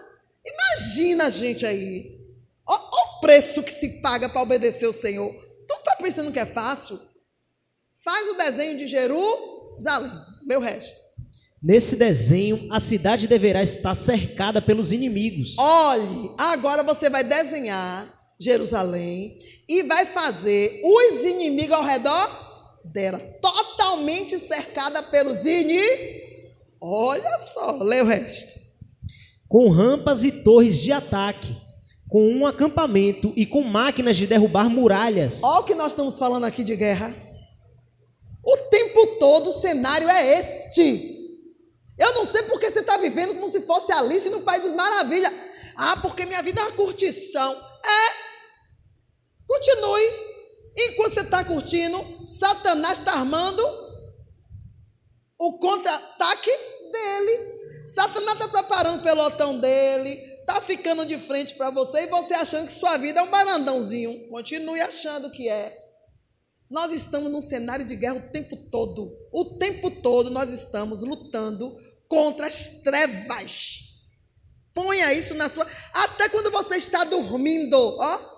imagina 0.44 1.27
a 1.27 1.31
gente 1.31 1.64
aí. 1.64 2.20
Olha 2.66 2.81
o 2.81 3.20
preço 3.20 3.62
que 3.62 3.72
se 3.72 4.00
paga 4.00 4.29
para 4.29 4.42
obedecer 4.42 4.87
o 4.87 4.92
Senhor. 4.92 5.33
Tu 5.66 5.74
está 5.74 5.96
pensando 5.96 6.33
que 6.33 6.38
é 6.38 6.46
fácil? 6.46 6.98
Faz 8.03 8.29
o 8.29 8.37
desenho 8.37 8.77
de 8.77 8.87
Jerusalém, 8.87 10.12
meu 10.46 10.61
resto. 10.61 11.03
Nesse 11.64 11.96
desenho, 11.96 12.68
a 12.70 12.79
cidade 12.79 13.27
deverá 13.27 13.62
estar 13.62 13.94
cercada 13.94 14.61
pelos 14.61 14.92
inimigos. 14.92 15.57
Olhe, 15.57 16.31
agora 16.37 16.83
você 16.83 17.09
vai 17.09 17.24
desenhar 17.24 18.07
Jerusalém 18.38 19.38
e 19.66 19.83
vai 19.83 20.05
fazer 20.05 20.83
os 20.85 21.22
inimigos 21.22 21.74
ao 21.74 21.83
redor 21.83 22.29
dela, 22.85 23.18
totalmente 23.40 24.37
cercada 24.37 25.03
pelos 25.05 25.42
inimigos. 25.46 26.22
Olha 26.79 27.40
só, 27.40 27.83
lê 27.83 28.03
o 28.03 28.05
resto. 28.05 28.61
Com 29.48 29.70
rampas 29.70 30.22
e 30.22 30.31
torres 30.42 30.79
de 30.79 30.92
ataque, 30.92 31.57
com 32.11 32.29
um 32.29 32.44
acampamento 32.44 33.33
e 33.35 33.46
com 33.46 33.62
máquinas 33.62 34.18
de 34.18 34.27
derrubar 34.27 34.68
muralhas. 34.68 35.42
Olha 35.42 35.61
o 35.62 35.64
que 35.64 35.74
nós 35.74 35.92
estamos 35.92 36.18
falando 36.18 36.44
aqui 36.44 36.62
de 36.62 36.77
guerra. 36.77 37.14
O 38.44 38.55
tempo 38.68 39.18
todo 39.18 39.46
o 39.46 39.50
cenário 39.50 40.11
é 40.11 40.38
este. 40.38 41.13
Eu 41.98 42.12
não 42.14 42.24
sei 42.24 42.42
porque 42.44 42.70
você 42.70 42.80
está 42.80 42.96
vivendo 42.96 43.35
como 43.35 43.48
se 43.48 43.62
fosse 43.62 43.92
Alice 43.92 44.28
no 44.28 44.42
País 44.42 44.62
dos 44.62 44.72
Maravilhas. 44.72 45.33
Ah, 45.76 45.96
porque 46.00 46.26
minha 46.26 46.42
vida 46.42 46.61
é 46.61 46.64
uma 46.64 46.72
curtição. 46.72 47.52
É. 47.52 48.24
Continue. 49.46 50.35
Enquanto 50.76 51.14
você 51.14 51.20
está 51.20 51.44
curtindo, 51.44 52.26
Satanás 52.26 52.98
está 52.98 53.12
armando 53.12 53.62
o 55.38 55.59
contra-ataque 55.59 56.50
dele. 56.92 57.87
Satanás 57.87 58.40
está 58.40 58.48
preparando 58.48 59.00
o 59.00 59.02
pelotão 59.02 59.59
dele, 59.59 60.14
está 60.40 60.61
ficando 60.61 61.04
de 61.04 61.18
frente 61.18 61.54
para 61.54 61.70
você 61.70 62.04
e 62.04 62.07
você 62.09 62.35
achando 62.35 62.66
que 62.66 62.72
sua 62.72 62.96
vida 62.96 63.20
é 63.20 63.22
um 63.22 63.30
barandãozinho. 63.30 64.28
Continue 64.30 64.80
achando 64.80 65.30
que 65.30 65.48
é. 65.48 65.84
Nós 66.70 66.92
estamos 66.92 67.31
num 67.31 67.40
cenário 67.40 67.85
de 67.85 67.94
guerra 67.94 68.16
o 68.16 68.33
tempo 68.33 68.57
todo. 68.70 69.12
O 69.33 69.57
tempo 69.59 69.90
todo 70.03 70.31
nós 70.31 70.53
estamos 70.53 71.03
lutando 71.03 71.74
contra 72.09 72.46
as 72.46 72.83
trevas. 72.83 73.85
Ponha 74.72 75.12
isso 75.12 75.35
na 75.35 75.48
sua. 75.48 75.66
Até 75.92 76.29
quando 76.29 76.50
você 76.50 76.77
está 76.77 77.05
dormindo, 77.05 77.77
ó. 77.77 78.35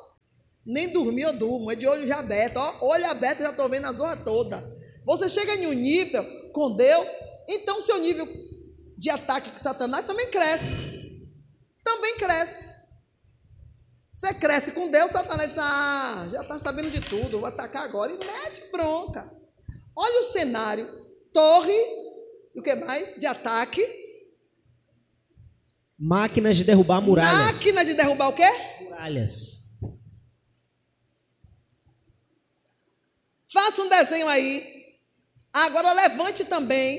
Nem 0.65 0.89
dormir 0.89 1.23
eu 1.23 1.33
durmo, 1.33 1.71
é 1.71 1.77
de 1.77 1.87
olho 1.87 2.07
já 2.07 2.19
aberto, 2.19 2.57
ó. 2.57 2.89
Olho 2.89 3.07
aberto, 3.07 3.39
já 3.39 3.51
estou 3.51 3.69
vendo 3.69 3.87
a 3.87 3.93
zorra 3.93 4.17
toda. 4.17 4.63
Você 5.05 5.29
chega 5.29 5.55
em 5.55 5.69
um 5.69 5.73
nível 5.73 6.25
com 6.53 6.75
Deus, 6.75 7.09
então 7.49 7.81
seu 7.81 7.99
nível 7.99 8.27
de 8.99 9.09
ataque 9.09 9.51
com 9.51 9.59
Satanás 9.59 10.05
também 10.05 10.29
cresce. 10.29 10.67
Também 11.85 12.17
cresce. 12.17 12.76
Você 14.17 14.33
cresce 14.33 14.73
com 14.73 14.91
Deus, 14.91 15.11
Satanás 15.11 15.53
ah, 15.59 16.27
já 16.33 16.41
está 16.41 16.59
sabendo 16.59 16.91
de 16.91 17.03
tudo, 17.03 17.39
vou 17.39 17.47
atacar 17.47 17.85
agora 17.85 18.11
e 18.11 18.17
mete 18.17 18.63
bronca. 18.73 19.31
Olha 19.95 20.21
o 20.21 20.33
cenário: 20.33 20.87
torre, 21.35 21.77
e 22.55 22.59
o 22.59 22.63
que 22.63 22.75
mais? 22.77 23.15
De 23.17 23.27
ataque. 23.27 23.87
Máquinas 25.99 26.57
de 26.57 26.65
derrubar 26.65 27.03
muralhas. 27.03 27.57
Máquina 27.57 27.85
de 27.85 27.93
derrubar 27.93 28.29
o 28.29 28.33
quê? 28.33 28.49
Muralhas. 28.81 29.67
Faça 33.53 33.83
um 33.83 33.89
desenho 33.91 34.29
aí. 34.29 34.67
Agora 35.53 35.93
levante 35.93 36.43
também. 36.43 36.99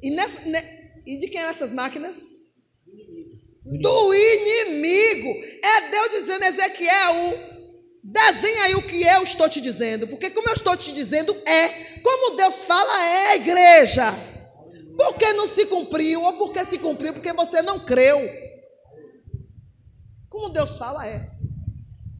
E, 0.00 0.10
nessa, 0.10 0.48
e 1.04 1.18
de 1.18 1.26
quem 1.26 1.40
eram 1.40 1.50
essas 1.50 1.72
máquinas? 1.72 2.29
Do 3.78 4.14
inimigo. 4.14 5.28
É 5.64 5.90
Deus 5.90 6.10
dizendo, 6.10 6.44
Ezequiel, 6.44 7.14
desenha 8.02 8.64
aí 8.64 8.74
o 8.74 8.82
que 8.82 9.02
eu 9.02 9.22
estou 9.22 9.48
te 9.48 9.60
dizendo, 9.60 10.08
porque 10.08 10.30
como 10.30 10.48
eu 10.48 10.54
estou 10.54 10.76
te 10.76 10.92
dizendo 10.92 11.36
é, 11.46 11.68
como 12.00 12.36
Deus 12.36 12.64
fala 12.64 13.04
é, 13.04 13.36
igreja. 13.36 14.12
Porque 14.96 15.32
não 15.32 15.46
se 15.46 15.64
cumpriu, 15.66 16.22
ou 16.22 16.34
porque 16.34 16.64
se 16.66 16.76
cumpriu, 16.76 17.14
porque 17.14 17.32
você 17.32 17.62
não 17.62 17.80
creu. 17.80 18.18
Como 20.28 20.50
Deus 20.50 20.76
fala 20.76 21.06
é. 21.06 21.30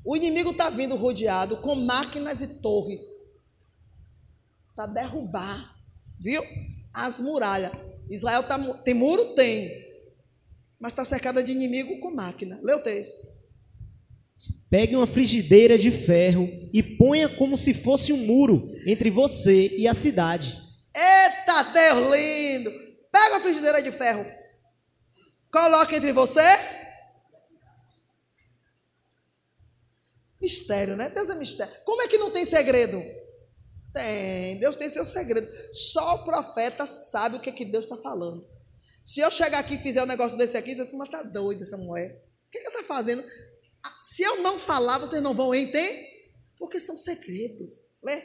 O 0.05 0.17
inimigo 0.17 0.51
está 0.51 0.71
vindo 0.71 0.97
rodeado 0.97 1.59
com 1.59 1.75
máquinas 1.75 2.41
e 2.41 2.47
torre 2.47 2.99
para 4.75 4.87
derrubar, 4.87 5.77
viu? 6.19 6.43
As 6.93 7.21
muralhas. 7.21 7.73
Israel 8.09 8.43
tá, 8.45 8.59
tem 8.83 8.95
muro? 8.95 9.35
Tem 9.35 9.90
mas 10.81 10.93
está 10.93 11.05
cercada 11.05 11.43
de 11.43 11.53
inimigo 11.53 12.01
com 12.01 12.11
máquina. 12.11 12.59
Lê 12.63 12.73
o 12.73 12.83
texto. 12.83 13.29
Pegue 14.71 14.97
uma 14.97 15.07
frigideira 15.07 15.77
de 15.77 15.91
ferro 15.91 16.49
e 16.73 16.83
ponha 16.83 17.29
como 17.29 17.57
se 17.57 17.75
fosse 17.75 18.13
um 18.13 18.17
muro 18.17 18.73
entre 18.87 19.11
você 19.11 19.69
e 19.77 19.87
a 19.87 19.93
cidade. 19.93 20.57
Eita, 20.95 21.63
Deus 21.65 22.11
lindo! 22.11 22.71
Pega 23.13 23.35
uma 23.35 23.41
frigideira 23.41 23.83
de 23.83 23.93
ferro. 23.93 24.25
Coloque 25.53 25.97
entre 25.97 26.13
você. 26.13 26.41
Mistério, 30.41 30.97
né? 30.97 31.11
Deus 31.11 31.29
é 31.29 31.35
mistério. 31.35 31.75
Como 31.85 32.01
é 32.01 32.09
que 32.09 32.17
não 32.17 32.31
tem 32.31 32.45
segredo? 32.45 33.03
Tem, 33.93 34.59
Deus 34.59 34.77
tem 34.77 34.89
seu 34.89 35.05
segredo. 35.05 35.49
Só 35.73 36.15
o 36.15 36.25
profeta 36.25 36.87
sabe 36.87 37.37
o 37.37 37.41
que, 37.41 37.51
é 37.51 37.53
que 37.53 37.65
Deus 37.65 37.85
está 37.85 37.97
falando. 37.97 38.41
Se 39.11 39.19
eu 39.19 39.29
chegar 39.29 39.59
aqui 39.59 39.75
e 39.75 39.79
fizer 39.79 40.01
um 40.05 40.07
negócio 40.07 40.39
desse 40.39 40.57
aqui, 40.57 40.73
você 40.73 40.97
vai 40.97 41.09
tá 41.09 41.21
doida 41.21 41.65
essa 41.65 41.77
mulher. 41.77 42.23
O 42.47 42.51
que, 42.53 42.61
que 42.61 42.65
ela 42.65 42.81
está 42.81 42.95
fazendo? 42.95 43.25
Se 44.05 44.23
eu 44.23 44.41
não 44.41 44.57
falar, 44.57 44.99
vocês 44.99 45.21
não 45.21 45.35
vão 45.35 45.53
entender, 45.53 46.09
porque 46.57 46.79
são 46.79 46.97
segredos. 46.97 47.83
Lê. 48.01 48.23